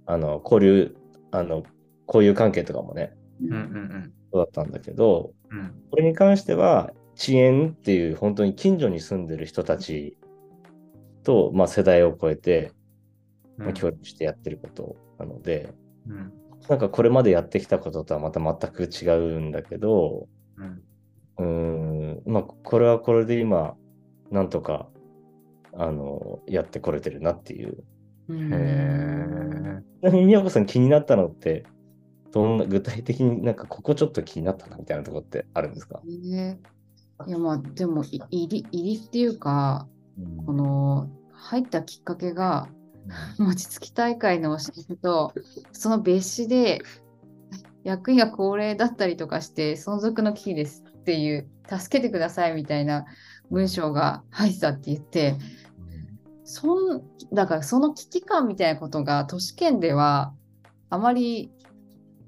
[0.05, 0.95] あ、あの、交流、
[1.31, 1.63] あの、
[2.07, 5.59] 交友関係とかもね、うんうんそうだったんだけど、うん。
[5.59, 5.73] うん。
[5.91, 10.17] これに関しては、遅延っていう本当に近所に住んでる人たち
[11.23, 12.71] と、まあ、世代を超えて、
[13.57, 15.73] まあ、協力してやってることなので、
[16.07, 16.33] うん。
[16.69, 20.83] なんかこれまでやってきたこととはまた全く違うんだけど、うん。
[21.37, 23.75] うーん、まあ、これはこれで今、
[24.31, 24.89] なんとか、
[25.73, 27.83] あの、やってこれてるなっていう。
[28.29, 29.83] うんへえ。
[30.01, 31.63] ちなみに、宮子さん気になったのって、
[32.31, 36.59] どんな、具体的になんかここちょっと気になったなみたいなところってあるんですか、ね
[37.27, 39.87] いやまあでもい入り入りっていうか
[40.45, 42.67] この入ったきっかけが
[43.37, 45.33] 餅つき大会のお知らせと
[45.71, 46.81] その別紙で
[47.83, 53.05] 役員が高齢だったりとかして存続の危機ですっていう助けてくださいみたいな
[53.51, 55.35] 文章が入ってたって言って
[56.43, 60.33] そんだからその危機感みたいなことが都市圏では
[60.89, 61.51] あまり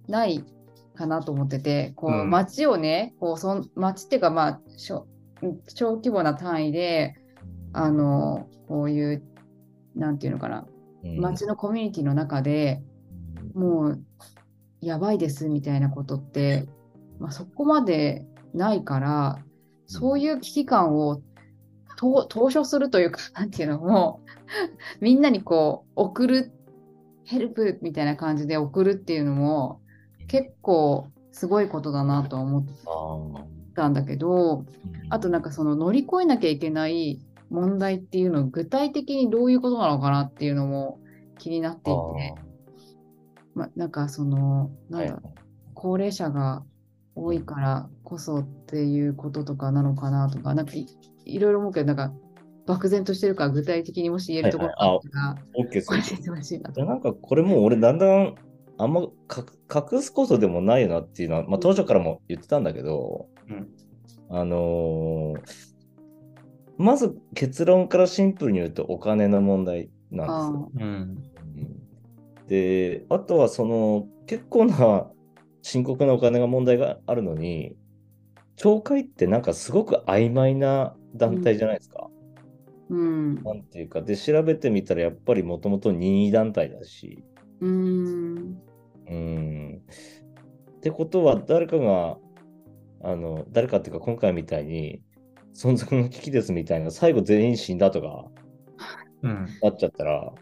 [0.07, 0.43] ない
[0.95, 2.29] かなと思っててこう、うん。
[2.29, 5.07] 町をねこうそん町っていうかまあ小
[5.67, 7.15] 小規模な単位で
[7.73, 9.23] あのこういう
[9.95, 10.65] なんていうのかな
[11.03, 11.19] うん。
[11.19, 12.81] 町のコミュニティの中で
[13.53, 14.03] もう
[14.81, 16.67] やばいですみたいなことって、
[17.19, 19.39] まあ、そこまでないから
[19.87, 21.21] そういう危機感を
[21.97, 24.21] と投書するというか なんていうのも
[25.01, 26.51] みんなにこう送る
[27.23, 29.81] ヘルプみたいな感じで送るっていうのも
[30.27, 32.65] 結構すごいことだなとは思っ
[33.75, 34.65] たんだけど
[35.09, 40.99] あとなんかその乗り越えなきゃいけない問題っていうのを具体的にどういうことなのかなっていうのも
[41.37, 42.45] 気になっていて。
[43.55, 45.21] ま、なんかその、なんだ、
[45.73, 46.63] 高齢者が
[47.15, 50.85] 多いからこそっていうこととかなのかなとか、なんかい
[51.25, 52.13] いろいろ思うけど、なんか
[52.67, 54.99] 漠然としてるから具体的にもし言えるところが
[56.85, 58.35] なんかこれもう俺だんだん
[58.77, 63.67] あんまか隠すことでもないよなっていうのは、まあ、当初からも言ってたんだけど、うん
[64.29, 65.75] あのー
[66.77, 70.71] まず結論からシンプルに言うとお金の問題なんですよ。
[70.75, 70.83] うん。
[70.83, 71.35] うん
[72.47, 75.09] で、あとはその結構な
[75.61, 77.75] 深刻なお金が問題があるのに、
[78.57, 82.07] 懲戒ってなんかすごく曖昧な団体じゃないですか。
[82.89, 83.43] うん。
[83.43, 87.23] なんていうか、で、調べてみたらやっぱりもともと任意団体だし、
[87.61, 88.61] うん。
[89.09, 89.81] うん。
[90.77, 92.17] ってことは、誰かが、
[93.01, 95.01] あの、誰かっていうか、今回みたいに、
[95.53, 98.25] 存続の危機ですみたいな、最後全員死んだとか
[99.23, 99.47] うん。
[99.61, 100.33] なっちゃったら、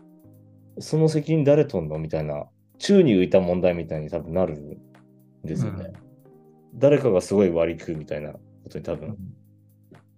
[0.80, 2.46] その責任誰取んのみたいな、
[2.80, 4.78] 宙に浮いた問題みたいに多分なるん
[5.44, 5.94] ですよね。
[6.76, 9.18] 誰かがすごい割り食うみたいなことに多分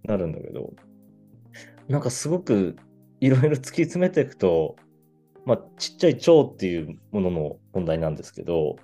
[0.04, 0.72] なるんだけど、
[1.88, 2.76] なんかすごく
[3.20, 4.76] いろいろ突き詰めていくと、
[5.46, 8.76] まあ、ちっちゃい蝶っていうものの問題なんですけど、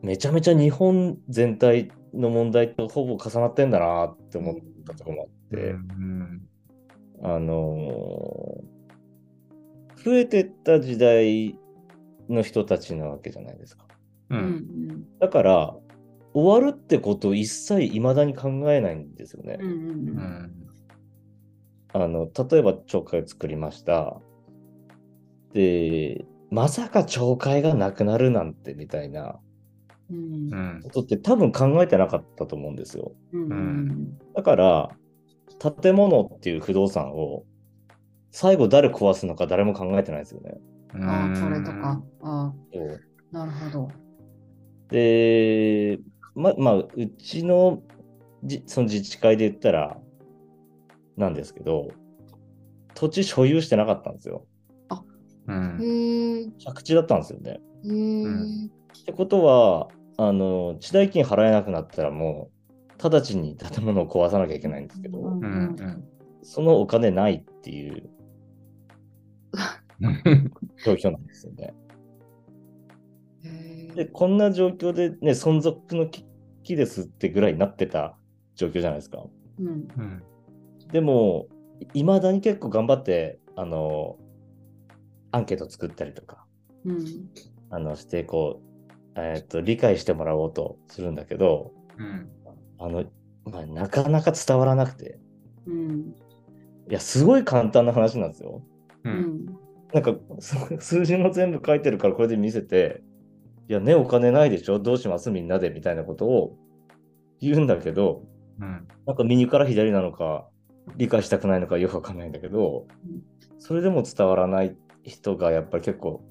[0.00, 4.54] めちゃめちゃ日本全体の問題とほぼ重なってんだなって思っ
[4.86, 6.42] たところもあって、うん。
[7.22, 8.78] あのー
[10.04, 11.58] 増えてった時代
[12.28, 13.84] の人たちなわけじゃないですか。
[14.30, 14.36] う。
[14.36, 15.74] うんんだから、
[16.32, 19.58] 終わるってことを一切未だに考えないんですよね。
[19.60, 20.52] うん。
[21.92, 24.20] あの、例えば町会作りました。
[25.58, 29.40] で、まさか町会がなくなるなんてみたいな
[30.84, 33.10] ことって多分考えてなかったと思うんですよ。
[33.32, 34.88] うんうんだから、
[35.58, 37.42] 建物っていう不動産を
[38.30, 40.60] 最後誰壊すのか誰も考えてないですよね。
[40.94, 42.00] ああ、それとか。
[42.22, 42.52] あ、
[43.32, 43.88] なるほど。
[44.90, 45.98] で、
[46.36, 47.82] ま、まあ、うちの
[48.44, 49.98] じその自治会で言ったら、
[51.16, 51.88] なんですけど、
[52.94, 54.46] 土地所有してなかったんですよ。
[55.48, 55.78] うん。
[55.80, 57.60] へえ、借地だったんですよね。
[59.02, 62.50] ってことは、あの、地代金払えなくなったらも
[63.00, 65.76] う、直ちに建物を壊さなきゃいけないんですけど、うん。
[66.42, 68.10] そのお金ないっていう
[70.84, 71.74] 状況なんですよね。
[73.44, 76.24] へで、こんな状況でね、存続の危
[76.62, 78.16] 機ですってぐらいになってた
[78.56, 79.24] 状況じゃないですか。
[79.58, 79.70] うんう
[80.02, 80.22] ん。
[80.92, 81.46] でも、
[81.94, 84.16] いまだに結構頑張って、あの、
[85.32, 86.44] アンケート作ったりとか、
[86.84, 86.98] うん
[87.70, 92.28] あの、して、こう、えっ、と、理解してもらおうとするんだけど、うん。
[92.78, 93.04] あの、
[93.44, 95.18] まあ、なかなか伝わらなくて、
[95.66, 96.14] うん
[96.90, 98.62] いや、すごい簡単な話なんですよ。
[99.04, 99.10] う。
[99.10, 99.46] うんん
[99.92, 103.02] なんか、す 数字も全部書いてるからこれで見せて、
[103.68, 104.78] いや、ね、お金ないでしょ？
[104.78, 105.30] どうします？
[105.30, 106.56] みんなでみたいなことを
[107.40, 108.22] 言うんだけど、
[108.60, 108.88] うん。
[109.06, 110.48] なんか右から左なのか、
[110.96, 113.22] 理解したくないのかよくわかんないんだけどうん、
[113.58, 114.74] それでも伝わらない
[115.08, 116.22] 人がやっぱり結構、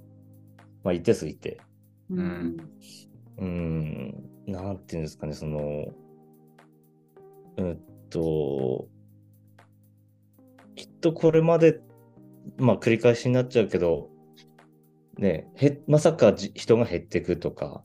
[0.83, 1.59] まあ一定数いて、
[2.09, 2.57] うん
[3.37, 5.87] うーん、なんていうんですかね、その、
[7.57, 8.87] うんと、
[10.75, 11.79] きっとこれまで、
[12.57, 14.09] まあ繰り返しになっちゃうけど、
[15.17, 17.83] ね、へまさかじ人が減っていくとか、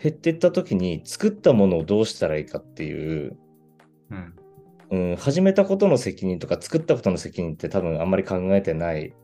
[0.00, 3.36] 減っていった時に作ったものをどうしたらいいかっていう、
[4.10, 4.34] うん。
[4.90, 9.14] うん、始めたことの責任とか作ったことの責任って多分あんまり考えてない、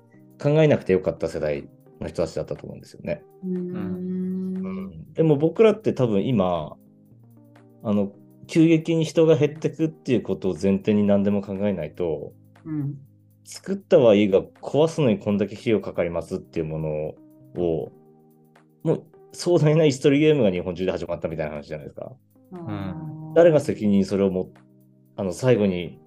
[0.45, 1.67] 考えなくてよかった世代
[2.03, 3.23] の人たちだったと思うんですよね。
[3.45, 6.77] うんでも僕らって多分今、
[7.83, 8.13] あの、
[8.47, 12.35] 急激に人が減ってくっていうことを前提に何でも考えないと、
[12.67, 12.99] うん
[13.47, 16.89] 作ったはいいが壊すのにこんだけ費用かかりますっていうもの
[17.63, 17.93] を、
[18.83, 22.13] もう壮大な椅子取りゲームが日本中で始まったみたいな話じゃないですか。
[22.53, 24.51] あー誰が責任それをも、
[25.17, 26.01] あの、最後に、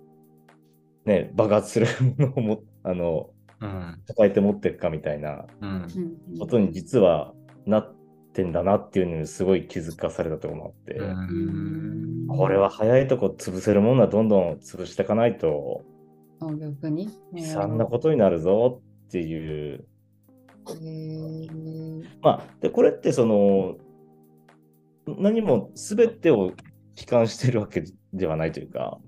[1.05, 3.36] ね、爆発するものをも、あの、うん。
[3.59, 5.45] 抱えて持っていくかみたいな
[6.39, 7.33] ことに実は
[7.65, 7.95] なっ
[8.33, 12.27] てんだなっていうのにすごい気づかされたと思って、うん。
[12.27, 15.83] これは早いとこ潰せるものはどんどん潰していかないと。
[16.39, 17.09] あ逆に。
[17.33, 19.85] 悲惨なことになるぞっていう。
[22.21, 23.77] まあ、で、これってその、
[25.07, 26.51] 何も全てを
[26.97, 28.99] 悲観してるわけではないというか、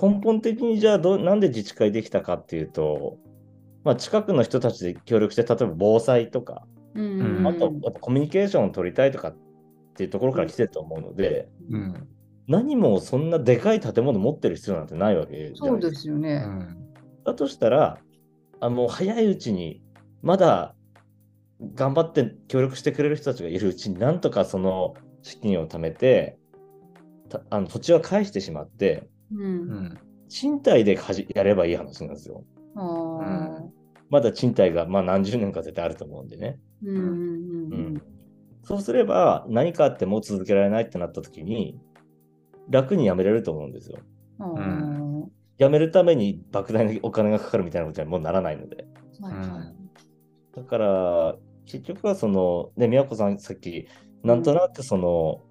[0.00, 3.18] 根本的にじゃあどう、なんで自治会できたかっていうと、
[3.84, 9.36] まあ、近くの人たちで協力して、例えば防災とか、うんうんあと、コミュニケーションを取りたいとかっ
[9.96, 12.08] ていうところから来てると思うので、うん。
[12.46, 16.46] 何もそんなでかい建物持ってる必要なんてないわけじゃないですよね。
[17.24, 17.98] だとしたら、
[18.60, 19.82] あの早いうちに、
[20.22, 20.74] まだ
[21.74, 26.38] 頑張って協力してくれる人たちがいるうちに、なんとかその資金を貯めて、
[27.28, 29.38] たあの土地は返してしまって、う。
[29.38, 29.98] うんん。
[30.28, 30.98] 賃貸で
[31.34, 32.44] やればいい話なんですよ。
[34.10, 36.58] まだ賃貸がまあ何十年か絶対あると思うんでね。
[36.82, 38.02] うんうんうん
[38.64, 41.78] そうすれば、何かあってもう続けられないってなった時に、
[42.70, 43.98] 楽に辞めれると思うんですよ。
[44.40, 45.30] うん。
[45.70, 48.86] めるために莫大なお金がかかるみたいなことにはもうならないので。
[49.22, 49.26] あ。
[49.26, 49.74] はいはい。
[50.56, 53.86] だから、結局はその、ね、宮子さんさっき、
[54.22, 55.42] なんとなくその、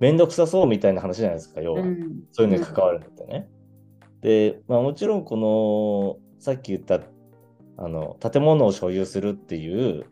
[0.00, 1.82] めんどくさそうみたいな話じゃないですか、要は。
[1.82, 3.48] うんそういうのに関わるんだってね。
[4.22, 7.00] で、まあもちろんこの、さっき言った、
[7.76, 10.06] あの、建物を所有するっていう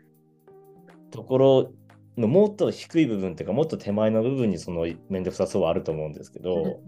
[1.10, 1.72] ところ
[2.16, 6.80] のもっと低い部分っていうか、もっと手前の部分にそのめんどくさそうはあると思うんですけど、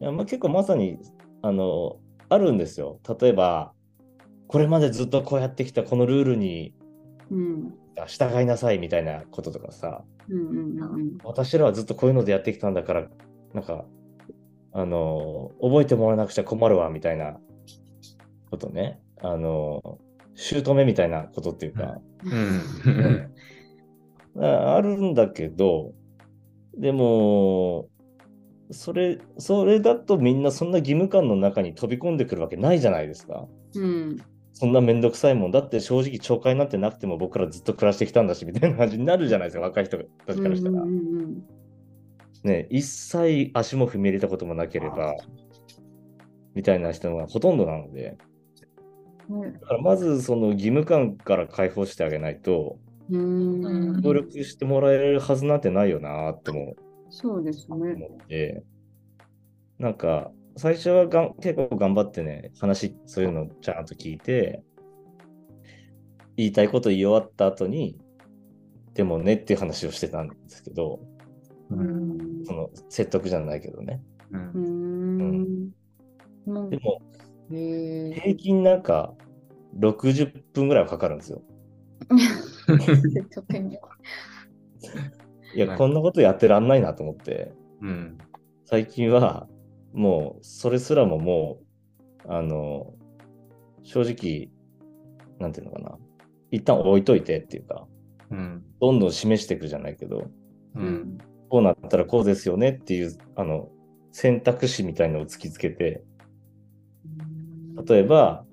[0.00, 0.98] いやまあ、結構まさに、
[1.42, 1.98] あの、
[2.28, 3.00] あるんですよ。
[3.20, 3.72] 例えば、
[4.48, 6.74] これまでずっとこうやってきたこのルールに
[7.30, 7.74] うん
[8.06, 10.46] 従いなさいみたいなこととかさ、うんうん
[10.82, 13.06] うん私らはずっとこういうのでやってきたんだから、
[13.54, 13.84] なんか、
[14.72, 17.38] あの、覚えてもらわなくちゃ困るわみたいな
[18.50, 19.00] ことね。
[19.20, 19.98] あの、
[20.34, 22.28] 姑みたいなことっていうか、う
[24.42, 24.44] ん。
[24.44, 25.92] ああるんだけど、
[26.76, 27.88] でも、
[28.70, 33.46] それ、それだとみんなそんな義務感の中に飛び込んでくるわけないじゃないですか。
[33.74, 34.18] うん
[34.58, 40.82] そんなめんどくさいもんだって正直懲戒なんてなくても僕らずっと暮らしてきたんだしみたいな感じになるじゃないですか若い人たちからしたら。
[40.82, 40.92] うんう
[41.22, 41.44] ん
[42.42, 45.14] ね、一切足も踏み入れたこともなければ
[46.54, 48.18] みたいな人がほとんどなので。
[49.28, 49.52] うんね。
[49.52, 52.78] だからまずその義務感から解放してあげないと
[53.10, 54.02] うーん。
[54.02, 56.74] 協力してもらえるはずなんてないよなっても
[57.10, 58.64] そうですね。
[59.78, 64.62] なんか最初はがん結構頑張ってね話そういうのちゃんと聞いて
[66.36, 67.96] 言いたいこと言い終わった後に
[68.94, 71.00] でもねっていう話をしてたんですけど
[71.70, 72.42] ううん。
[72.42, 74.00] んその説得じゃないけどね。
[74.30, 75.70] うん。
[76.46, 76.70] うーん。
[76.70, 77.02] でも。
[77.50, 79.14] 平均なんか
[79.78, 81.42] 60分ぐらいはかかるんですよ。
[85.54, 87.52] いやはいこんなことやってらんないなと思って。
[87.80, 88.18] うん。
[88.66, 89.48] 最近は
[89.98, 91.58] もうそれすらもも
[92.24, 92.94] うあの
[93.82, 94.48] 正直
[95.40, 95.98] なんていうのかな。
[96.52, 97.86] 一旦置いといてっていうか
[98.30, 98.62] うん。
[98.80, 100.30] どんどん示していくじゃないけどう
[100.76, 100.86] うん。
[100.86, 101.18] ん。
[101.48, 103.70] こうなったらこうですよねっていうあの
[104.12, 106.04] 選択肢みたいのを突きつけて
[107.84, 108.44] 例えば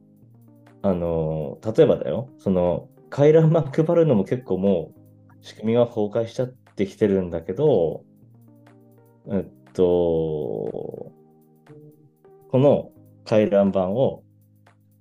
[0.82, 2.30] あの例えばだよ。
[2.39, 8.04] その回覧板配るのも結構もう仕組みが崩壊しちゃってきてるんだけど
[9.32, 11.05] えっと
[12.56, 12.93] この
[13.26, 14.24] 回覧板を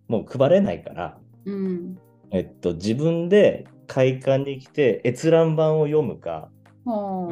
[0.08, 1.96] もう配れないから、うん。
[2.32, 6.50] えっと、自分で会館に来て閲覧板を読むか、
[6.84, 7.28] は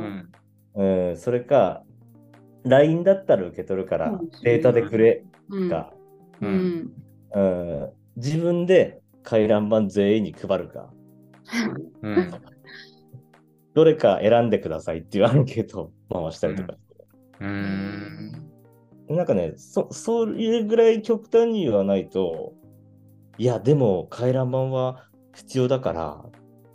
[0.77, 0.79] あ。
[0.79, 1.11] うん。
[1.11, 1.83] うん、それか
[2.63, 5.69] LINE だったら受け取るからデータでくれうん。
[5.69, 5.93] か、
[6.41, 6.55] ううん。
[6.55, 6.93] ん。
[7.35, 10.93] うん、自分で回覧板全員に配るか。
[12.03, 12.31] うん。
[13.75, 16.75] どれか選んでくださいっていうアンケートを回したりとか
[17.41, 18.52] うん
[19.17, 22.53] なんかねそそれぐらい極端に言わないと
[23.39, 26.25] いやでも回覧板は必要だから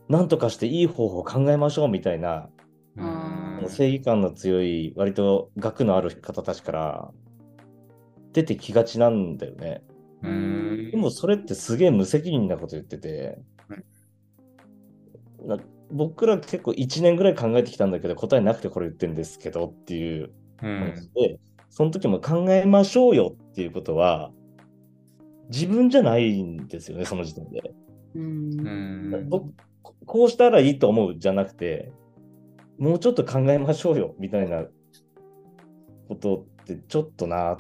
[0.10, 2.50] なんとかしていい方法を考えましょうみたいな
[3.68, 7.12] 正義感の強い割と学のある方たちから
[8.34, 9.82] 出てきがちなんだよね。
[10.24, 10.92] うん。
[10.92, 13.40] でもそれってすげえ無責任なこと言ってて、
[15.46, 15.58] な
[15.92, 20.32] 僕ら結構1年ぐらい考えてきたんだけど答えなくてこれ言ってるんですけどっていう
[20.62, 20.80] うん。
[20.80, 24.32] 話で、その時も考えましょうよっていうことは
[25.49, 27.74] 自分じゃないんですよねその時点で。
[28.15, 28.20] う。
[28.20, 29.30] うん
[30.05, 31.91] こうしたらいいと思うじゃなくて
[32.78, 34.63] もうちょっと考えましょうよみたいな
[36.07, 37.57] ことってちょっとなっ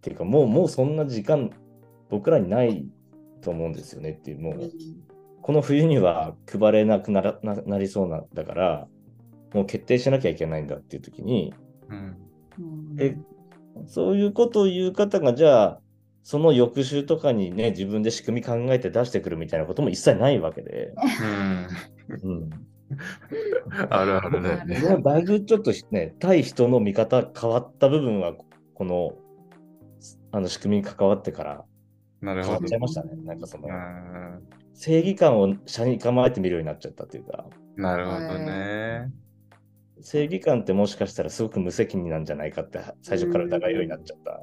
[0.00, 1.50] ていうかもうもうそんな時間
[2.08, 2.86] 僕らにない
[3.42, 4.70] と思うんですよねっていうもう
[5.42, 8.88] この冬には配れなくならななりそうなんだから
[9.52, 11.52] もう決定しなきゃいけないんだっていう時に
[11.88, 12.16] うん
[12.58, 13.16] うんえ
[13.86, 15.80] そういうことを言う方がじゃあ
[16.22, 20.92] その翌週とかにね自分で仕組み考えて出してくるみたいなことも一切ないわけで。
[22.22, 22.50] うんうん
[23.88, 24.80] あるあるだよあね。
[24.80, 28.34] もうだいぶちょっとね、対人の見方変わった部分は、
[28.74, 29.12] この
[30.32, 31.64] あの仕組みに関わってから
[32.20, 32.80] なるほど変わっちゃい。
[32.80, 33.10] ましたね。
[33.24, 39.12] なんかそのうん正義感を車に構えてみるようになっちゃったっていうか、なるほどね。
[40.02, 44.38] 正義感ってもしかしたらすごく無責任なんじゃないかって最初から疑うようになっちゃったっ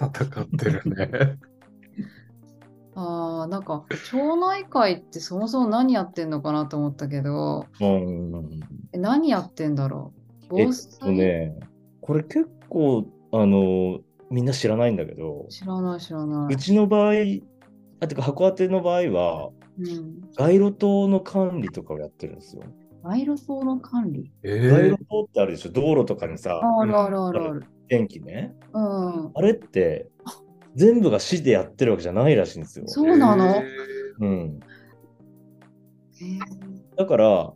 [0.00, 1.38] 戦ってるね。
[2.94, 8.60] ああ、なんか、町内会ってそもそも何やってんのかなと思ったけど、うん
[8.92, 10.12] え何やってんだろ
[10.50, 10.60] う？
[10.60, 11.56] えっとね、
[12.00, 14.00] これ結構、あの、
[14.30, 16.54] みんな知らないんだけど、知らない知らない。
[16.54, 17.12] うちの場合、
[18.00, 20.20] あ、てか、函館の場合は、うん。
[20.36, 22.64] 街路灯の管理とかをやってるんですよ。
[23.02, 24.30] 街路灯の管理。
[24.42, 27.64] え街路灯ってあるでしょ、道路とかにさ、あるあるあるある。
[27.88, 28.54] 電気ね。
[28.72, 29.30] うん。
[29.34, 30.08] あれって、
[30.74, 32.84] 全部が市でやってるわけじゃないらしいんですよ。
[32.86, 33.56] そうなの？
[33.56, 33.64] え
[34.20, 34.60] うん。
[36.20, 36.38] へー
[36.96, 37.52] だから、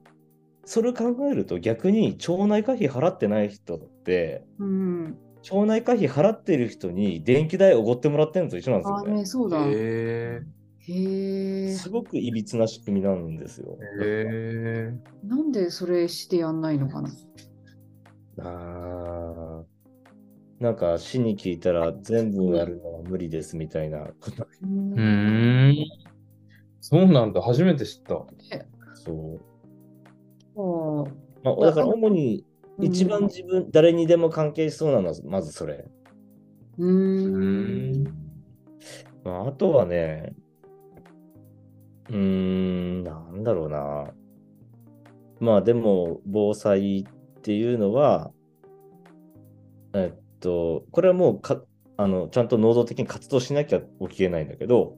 [0.64, 5.18] それを考えると逆に町内会費払ってない人って、うん。
[5.42, 9.12] 町内会費払ってる人に電気代おごってもらってるのと一緒なんですあよね。
[9.20, 9.58] ね、そうだ。
[9.66, 10.63] ええ。
[10.86, 13.78] すごくいびつな仕組みなんですよ。
[13.80, 14.94] ーえ
[15.26, 17.10] なんでそれしてやんないのかな？
[18.38, 19.64] あー
[20.62, 24.46] なんか市に聞いたら全部やるのは無理ですみたいなこと。
[24.62, 24.66] う。
[24.66, 25.74] んん。
[26.80, 27.40] そうなんだ。
[27.40, 28.08] 初めて知った。
[28.94, 29.40] そう。
[30.54, 31.08] そ
[31.42, 32.44] まあ、だから主に
[32.78, 35.86] う一番自分、誰にでも関係しそうなのはまずそれ。
[36.78, 36.86] う。
[36.86, 38.04] うん。
[39.24, 40.34] まあ、あとはね、
[42.10, 44.12] うーん、なんだろうな。
[45.40, 48.30] まあでも、防災っていうのは、
[49.94, 51.62] えっと、これはもうか
[51.96, 54.96] あのちゃんと能動的に活動しなきゃ起きれないんだけど、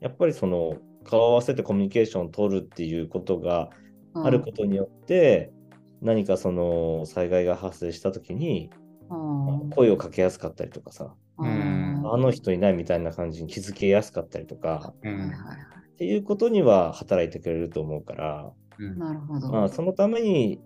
[0.00, 3.70] やっぱりその顔を合わせてコミュニケーションを取るっていうことが
[4.14, 5.52] あることによって、
[6.00, 8.70] 何かその災害が発生した時に
[9.10, 9.70] うん。
[9.70, 15.30] 声をかけやすかったりとかさ、うんあの人いないみたいな感じに気づけやすかったりとか、うん。
[15.30, 18.98] っていうことには働いてくれると思うから、うん。
[18.98, 19.48] なるほど。
[19.50, 20.60] まあ、そのために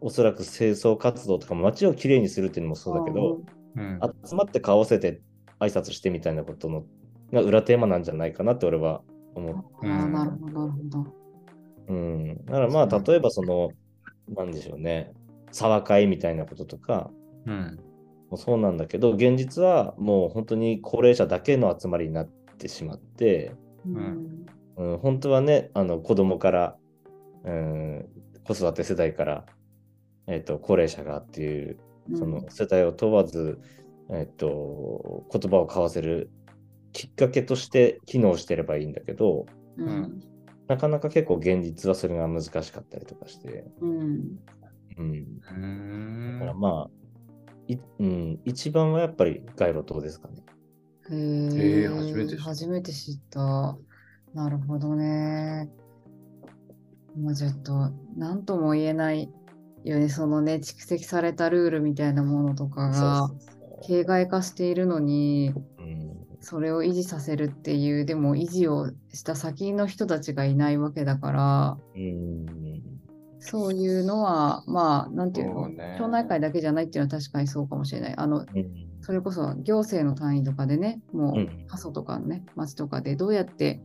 [0.00, 3.40] おそらく清掃活動とか街をきれいにするっていうのもそうだけど、
[3.76, 4.00] うん。
[4.24, 5.20] 集まって顔合わせて
[5.58, 6.84] 挨拶してみたいなことの
[7.32, 9.02] が裏テーマなんじゃないかなって俺は
[9.34, 9.64] 思う。
[9.82, 11.06] あーなるほど、なるほど。
[11.88, 12.44] うん。
[12.44, 13.70] だからまあ例えばその、
[14.28, 15.12] なんでしょうね、
[15.52, 17.10] 沢会みたいなこととか
[17.46, 17.78] うん。
[17.78, 17.85] も
[18.34, 22.26] そうなんだけど、現実はもう本当に高齢者だけの集まりになっ
[22.58, 23.54] てしまって、
[23.86, 24.46] うん。
[24.76, 26.76] うん、本当はね、あの子供から、
[27.44, 28.08] うん、
[28.44, 29.46] 子育て世代から、
[30.26, 31.78] えっと高齢者がっていう
[32.14, 33.60] その世代を問わず、
[34.10, 36.30] えっと、言葉を交わせる
[36.92, 39.46] きっかけとして機能してればいいんだけど、
[39.76, 39.88] うん。
[39.88, 40.22] うん
[40.68, 44.38] なかなか結構現実はそれが難しかったりとかして、うん。
[44.98, 46.38] うん、うん。
[46.40, 47.05] だからまあ、
[47.68, 50.42] いうん、一番はやっぱり街路灯ですかね。
[51.10, 53.78] へへえー初めて知った初めて知った。
[54.34, 55.70] なるほどね。
[57.18, 59.30] まあちょっと、なんとも言えない
[59.84, 63.30] よね、そのね、蓄積されたルールみたいなものとかが
[63.86, 65.96] 形骸化しているのに、うん
[66.38, 72.65] それを維持させるっていう、でも維持をした先の人たちがいないわけだから、うん
[73.50, 75.96] そういうのは、まあ、なんていうの、ね。
[75.98, 78.14] 町内会だけじゃないっていうのは確かにそうかもしれない。
[78.16, 78.46] あの、うん。
[79.00, 81.66] それこそ行政の単位とかでね、もううん。
[81.68, 83.80] 過疎とかね、町とかでどうやって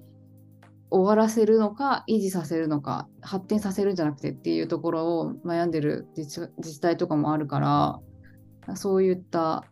[0.89, 9.63] 終わらせるのか、維持させるのか、発展させるんじゃなくてっていうところを悩んでる自治体とかもあるから、そういった、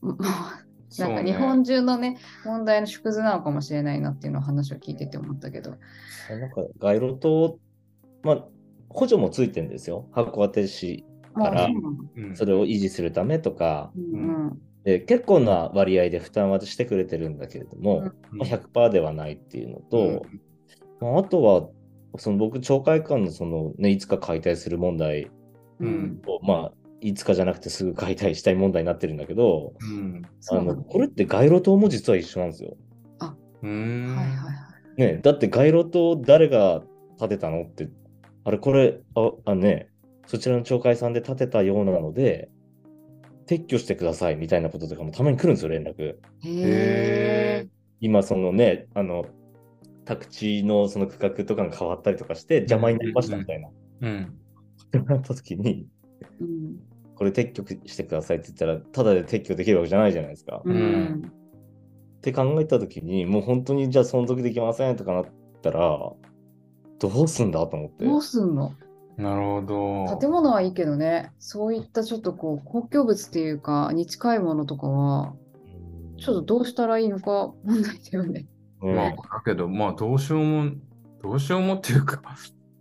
[0.00, 0.62] まあ
[0.98, 5.70] なんか日本中のね、問題の縮図なのかもしれないなっていうのを話を聞いてて思ったけど。
[5.70, 7.58] なんか街路灯、
[8.22, 8.44] まあ、
[8.92, 10.08] 補助もついてるんですよ。
[10.12, 11.64] 函館市、から。
[11.64, 11.68] あ
[12.34, 14.62] それを維持するためとか、うんうん。
[14.84, 20.26] で結構な割合で負担はしてくれてるんだけれども、まあ100%ではないっていうのと、
[21.00, 21.68] まあ、あとは、
[22.18, 25.30] その僕、町会館のその、ね、いつか解体する問題う
[25.80, 26.20] うん。
[26.22, 30.22] んを、まあ、いつかじゃなくてすぐ解体したい問題になってるんだけど、うん。
[30.50, 32.76] あのこれって街路灯も実は一緒なんですよ。
[33.62, 34.16] うん。
[34.16, 34.50] はいはいは
[34.96, 35.00] い。
[35.00, 36.82] ね、だって街路灯誰が
[37.18, 37.88] 建てたのって、
[38.44, 39.88] あれこれ、ああね、
[40.26, 42.50] そちらの町会さんで建てたようなので、
[43.46, 46.02] 撤去してくださいみたいなこととかもたまに来るんですよ、連絡。
[46.02, 47.68] へえ。
[48.00, 49.26] 今、そのね、あの、
[50.04, 53.68] 宅地のその区画とかが変わったりとかして邪魔になりましたみたいな。
[54.00, 54.38] うん
[55.06, 55.86] なった時に、
[56.40, 60.60] うんこれ撤去してくださいって言ったら、ただで撤去できるわけじゃないじゃないですか。
[60.64, 61.32] うっん
[62.20, 65.26] て考えた時に、もう本当にじゃあ存続できませんとかなっ
[65.62, 66.12] たら、
[67.08, 68.04] どうすんだと思って。
[68.04, 68.72] どうすんの？
[69.16, 69.62] なるほ
[70.08, 70.18] ど。
[70.18, 75.34] 建物はいいけどね、そういったちょっとこう公共物っていうか、に近いものとかは、
[76.18, 78.46] ちょっとどうしたらいいのか問題だよね。
[78.80, 80.72] うんまあ、だけど、まあ、どうしようも、
[81.22, 82.20] どうしようもっていうか、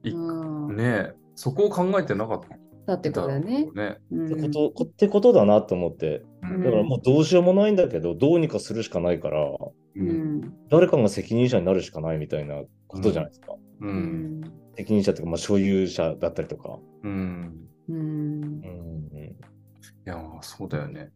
[0.04, 2.58] いうん、ねえ、そこを考えてなかった。
[2.88, 3.70] だってことだよね。
[3.76, 3.98] ね。
[4.12, 6.24] うんってことこってことだなと思って。
[6.44, 9.74] うんだからもうどうしようもないんだけど、どうにかするしかないから、う。
[9.96, 10.08] うん
[10.40, 12.56] ん誰かが責任者になるしかないみたいな
[12.88, 13.54] ことじゃないですか。
[13.54, 13.60] う。
[13.82, 16.80] うんん責任者というか、まあ、所有者だったりとか。
[17.04, 17.68] うん。
[17.90, 19.02] うんうん
[20.04, 21.12] いや、そうだよね。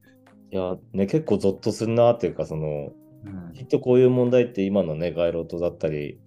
[0.52, 2.92] いや、ね、結構ゾッとするなっていうか、その、
[3.26, 6.20] うんきっとこういう問題って今のね、街路灯だったり、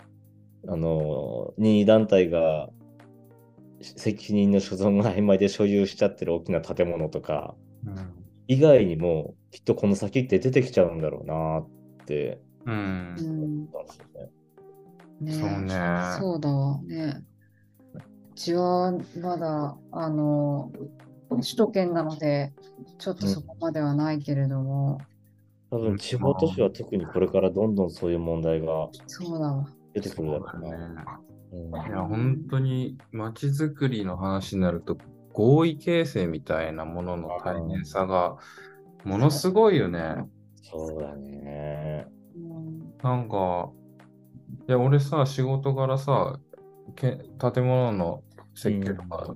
[0.66, 2.70] あの、任意団体が
[3.80, 7.55] 責任の所存が曖昧で所有しちゃってる大きな建物とか、
[8.49, 13.14] 以外にも、きっとこの先って出てきちゃうんだろうなってうん。
[13.18, 14.30] ううんん思ったんですよね。
[15.20, 17.22] ねそうねそうだわね。
[17.94, 20.70] うちはまだ、あの、
[21.28, 22.52] 首都圏なので、
[22.98, 25.00] ちょっとそこまではないけれども、
[25.70, 29.68] 多分地方都市は特にこれからどんどんそういう問題がそうだわ。
[29.92, 31.20] 出てくるだろうねな。
[31.52, 34.96] うんいや、本当に街づくりの話になると、
[35.32, 38.36] 合意形成みたいなものの大変さが、
[39.04, 40.16] ものすごいよね。
[40.62, 42.06] そうだね。
[42.36, 43.70] うんなんか、
[44.68, 46.38] いや、俺さ、仕事柄さ、
[46.94, 47.18] け
[47.52, 48.22] 建物の
[48.54, 49.34] 設計とか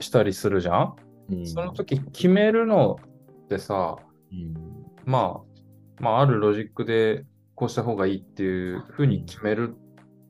[0.00, 0.96] したりするじゃん、
[1.30, 1.46] うん。
[1.46, 2.98] その時決めるの
[3.44, 3.96] ってさ、
[4.32, 4.54] うん。
[5.04, 5.40] ま
[5.98, 9.76] あ、まあ、あるロジックでこうした方がいいっていうふうに決める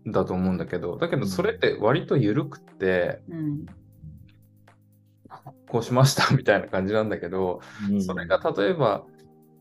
[0.07, 3.67] んだと思うんだけど、だけどそれって割と緩くって、うん。
[5.69, 7.61] こうしました みたいな感じなんだけど、
[7.91, 8.03] うん。
[8.03, 9.07] それが例えば、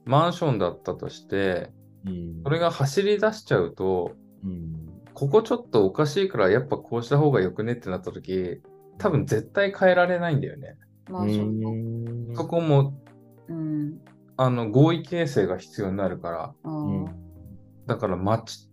[0.03, 1.71] マンションだったとして、
[2.05, 2.43] うん。
[2.43, 4.11] それが走り出しちゃうと、
[4.44, 8.62] うんここちょっとおかしいからやっぱこうした方がよくねってなった時、
[8.98, 10.76] 多分絶対変えられないんだよね。
[11.10, 12.94] まあそううんそこも、
[13.48, 14.02] うん。
[14.36, 17.10] あの、合意形成が必要になるから、あうんー
[17.86, 18.70] だから街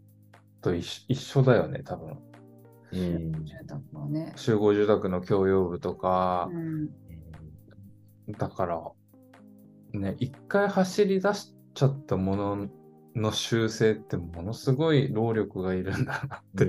[0.62, 2.18] と一緒一緒だよね、多分。
[2.92, 4.32] うん住宅はね。
[4.34, 6.88] 集合住宅の共用部とかう、ん。
[8.36, 8.80] だから、
[9.92, 12.68] ね、一回走り出しちゃったもの
[13.14, 16.66] の修正ってものすごい労力がいるんだなって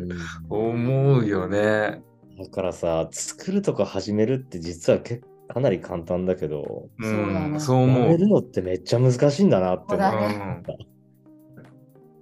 [0.50, 2.02] 思うよね。
[2.38, 8.08] だからさ、作るとか始めるって実は結かなり簡単だけど、うん、そうや思う。
[8.08, 10.94] めるのってめっちゃ難しいんだなってそうだねうん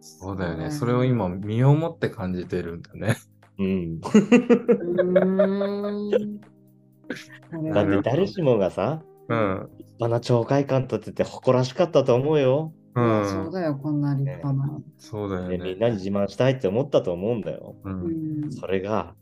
[0.01, 0.65] そうだよね。
[0.65, 3.15] うんそれを今、身をもって感じてるんだね。
[3.57, 3.99] うん。
[3.99, 4.09] だ
[7.73, 9.69] はって誰しもがさ、うん。
[9.77, 12.73] 立派な町会館立てて誇らしかったと思うよ。
[12.93, 14.79] そうんだよ、こんな立派な。
[14.97, 15.75] そうだよでみんね。
[15.75, 17.75] なに自慢したいって思ったと思うんだよ。
[17.83, 17.89] う。
[17.89, 18.51] うんん。
[18.51, 19.15] それが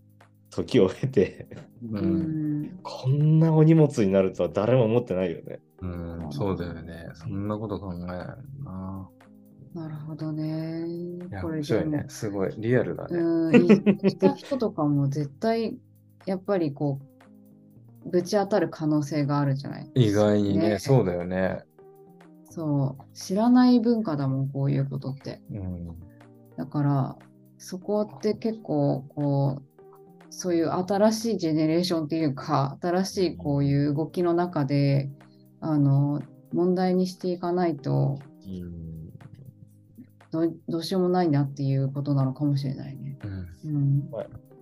[0.49, 1.47] 時を経て、
[1.83, 1.97] う。
[1.97, 2.79] うんん。
[2.81, 5.59] こんなお荷物になるとは誰も思ってないよね。
[5.81, 6.27] うん。
[6.31, 7.09] そうだよね。
[7.13, 8.07] そんなこと考えない
[8.63, 9.09] な。
[9.73, 10.83] なるほどね
[11.19, 12.05] これでも面白いね。
[12.07, 12.53] すごい。
[12.57, 13.19] リアルだね。
[13.19, 13.67] うん、い
[14.07, 15.77] いた人とかも絶対、
[16.25, 21.63] やっぱりこう、ぶち当たる可能性があるじゃない意外にね、ねそうだよね。
[22.49, 23.15] そう。
[23.15, 25.41] 知らない文化だもん、こういうことって。
[25.51, 25.87] うん。
[26.57, 27.17] だから、
[27.57, 29.63] そこって結構、こう、
[30.29, 35.09] そういう新しいジェネレーションっていうか、新しいこういう動きの中で、
[35.59, 36.21] あの、
[36.53, 38.89] 問題にしていかないと、うん
[40.31, 43.17] どうしようもないなっていうことなのかもしれないね。
[43.23, 43.47] うん。
[43.63, 44.09] うん。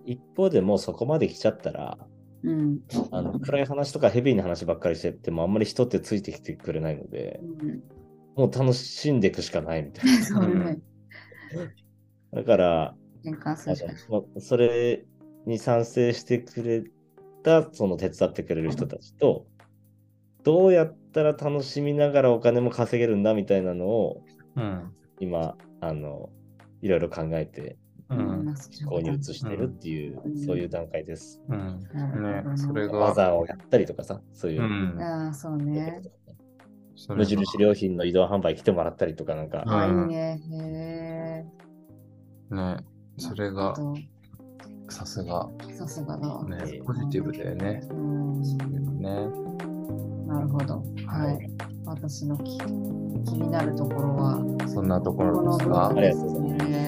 [0.06, 1.98] 一方でもうそこまで来ちゃったら、
[2.44, 2.80] うん。
[3.10, 7.82] あの暗い話とかヘビーな話ばっかりしててもあんまり人ってついてきてくれないので、うん、
[8.34, 10.04] もう楽しんでいくしかないみたい。
[10.04, 10.76] な。
[12.32, 12.94] だから、
[14.38, 15.04] それ
[15.46, 16.84] に賛成してくれ
[17.42, 19.46] た、その手伝ってくれる人たちと、
[20.44, 24.22] どうやったら楽しみながらお金も稼げるんだみたいなのを、
[24.56, 24.92] うん。
[25.20, 26.30] 今、あの、
[26.82, 27.76] いろいろ考えて、
[28.10, 28.44] うん。
[28.44, 31.40] まあ思考に移してるっていう、うんそういう段階です。
[31.48, 31.82] うん。
[31.92, 34.64] なるねほど、それが、技をやったりとかさ、そういうう。
[34.96, 35.00] ん。
[35.00, 36.00] ああ、そうね。
[37.10, 40.40] 無印良品の移動販売来てもらったりとかなんか、ああ、いいうんね。
[40.50, 41.44] へ
[42.50, 42.54] え。
[42.54, 42.76] ね。
[43.18, 43.94] それがあ、と
[44.88, 46.44] さすが、さすがだ。
[46.44, 47.86] ね、ポジティブだよね。
[47.90, 48.40] うん。
[48.98, 49.28] ね。
[50.26, 50.82] なるほど。
[51.06, 51.50] はい。
[51.84, 52.64] 私の気気
[53.34, 56.28] になるところは、そんなところですか分ですね。
[56.28, 56.72] いや、面白いわ。
[56.72, 56.87] は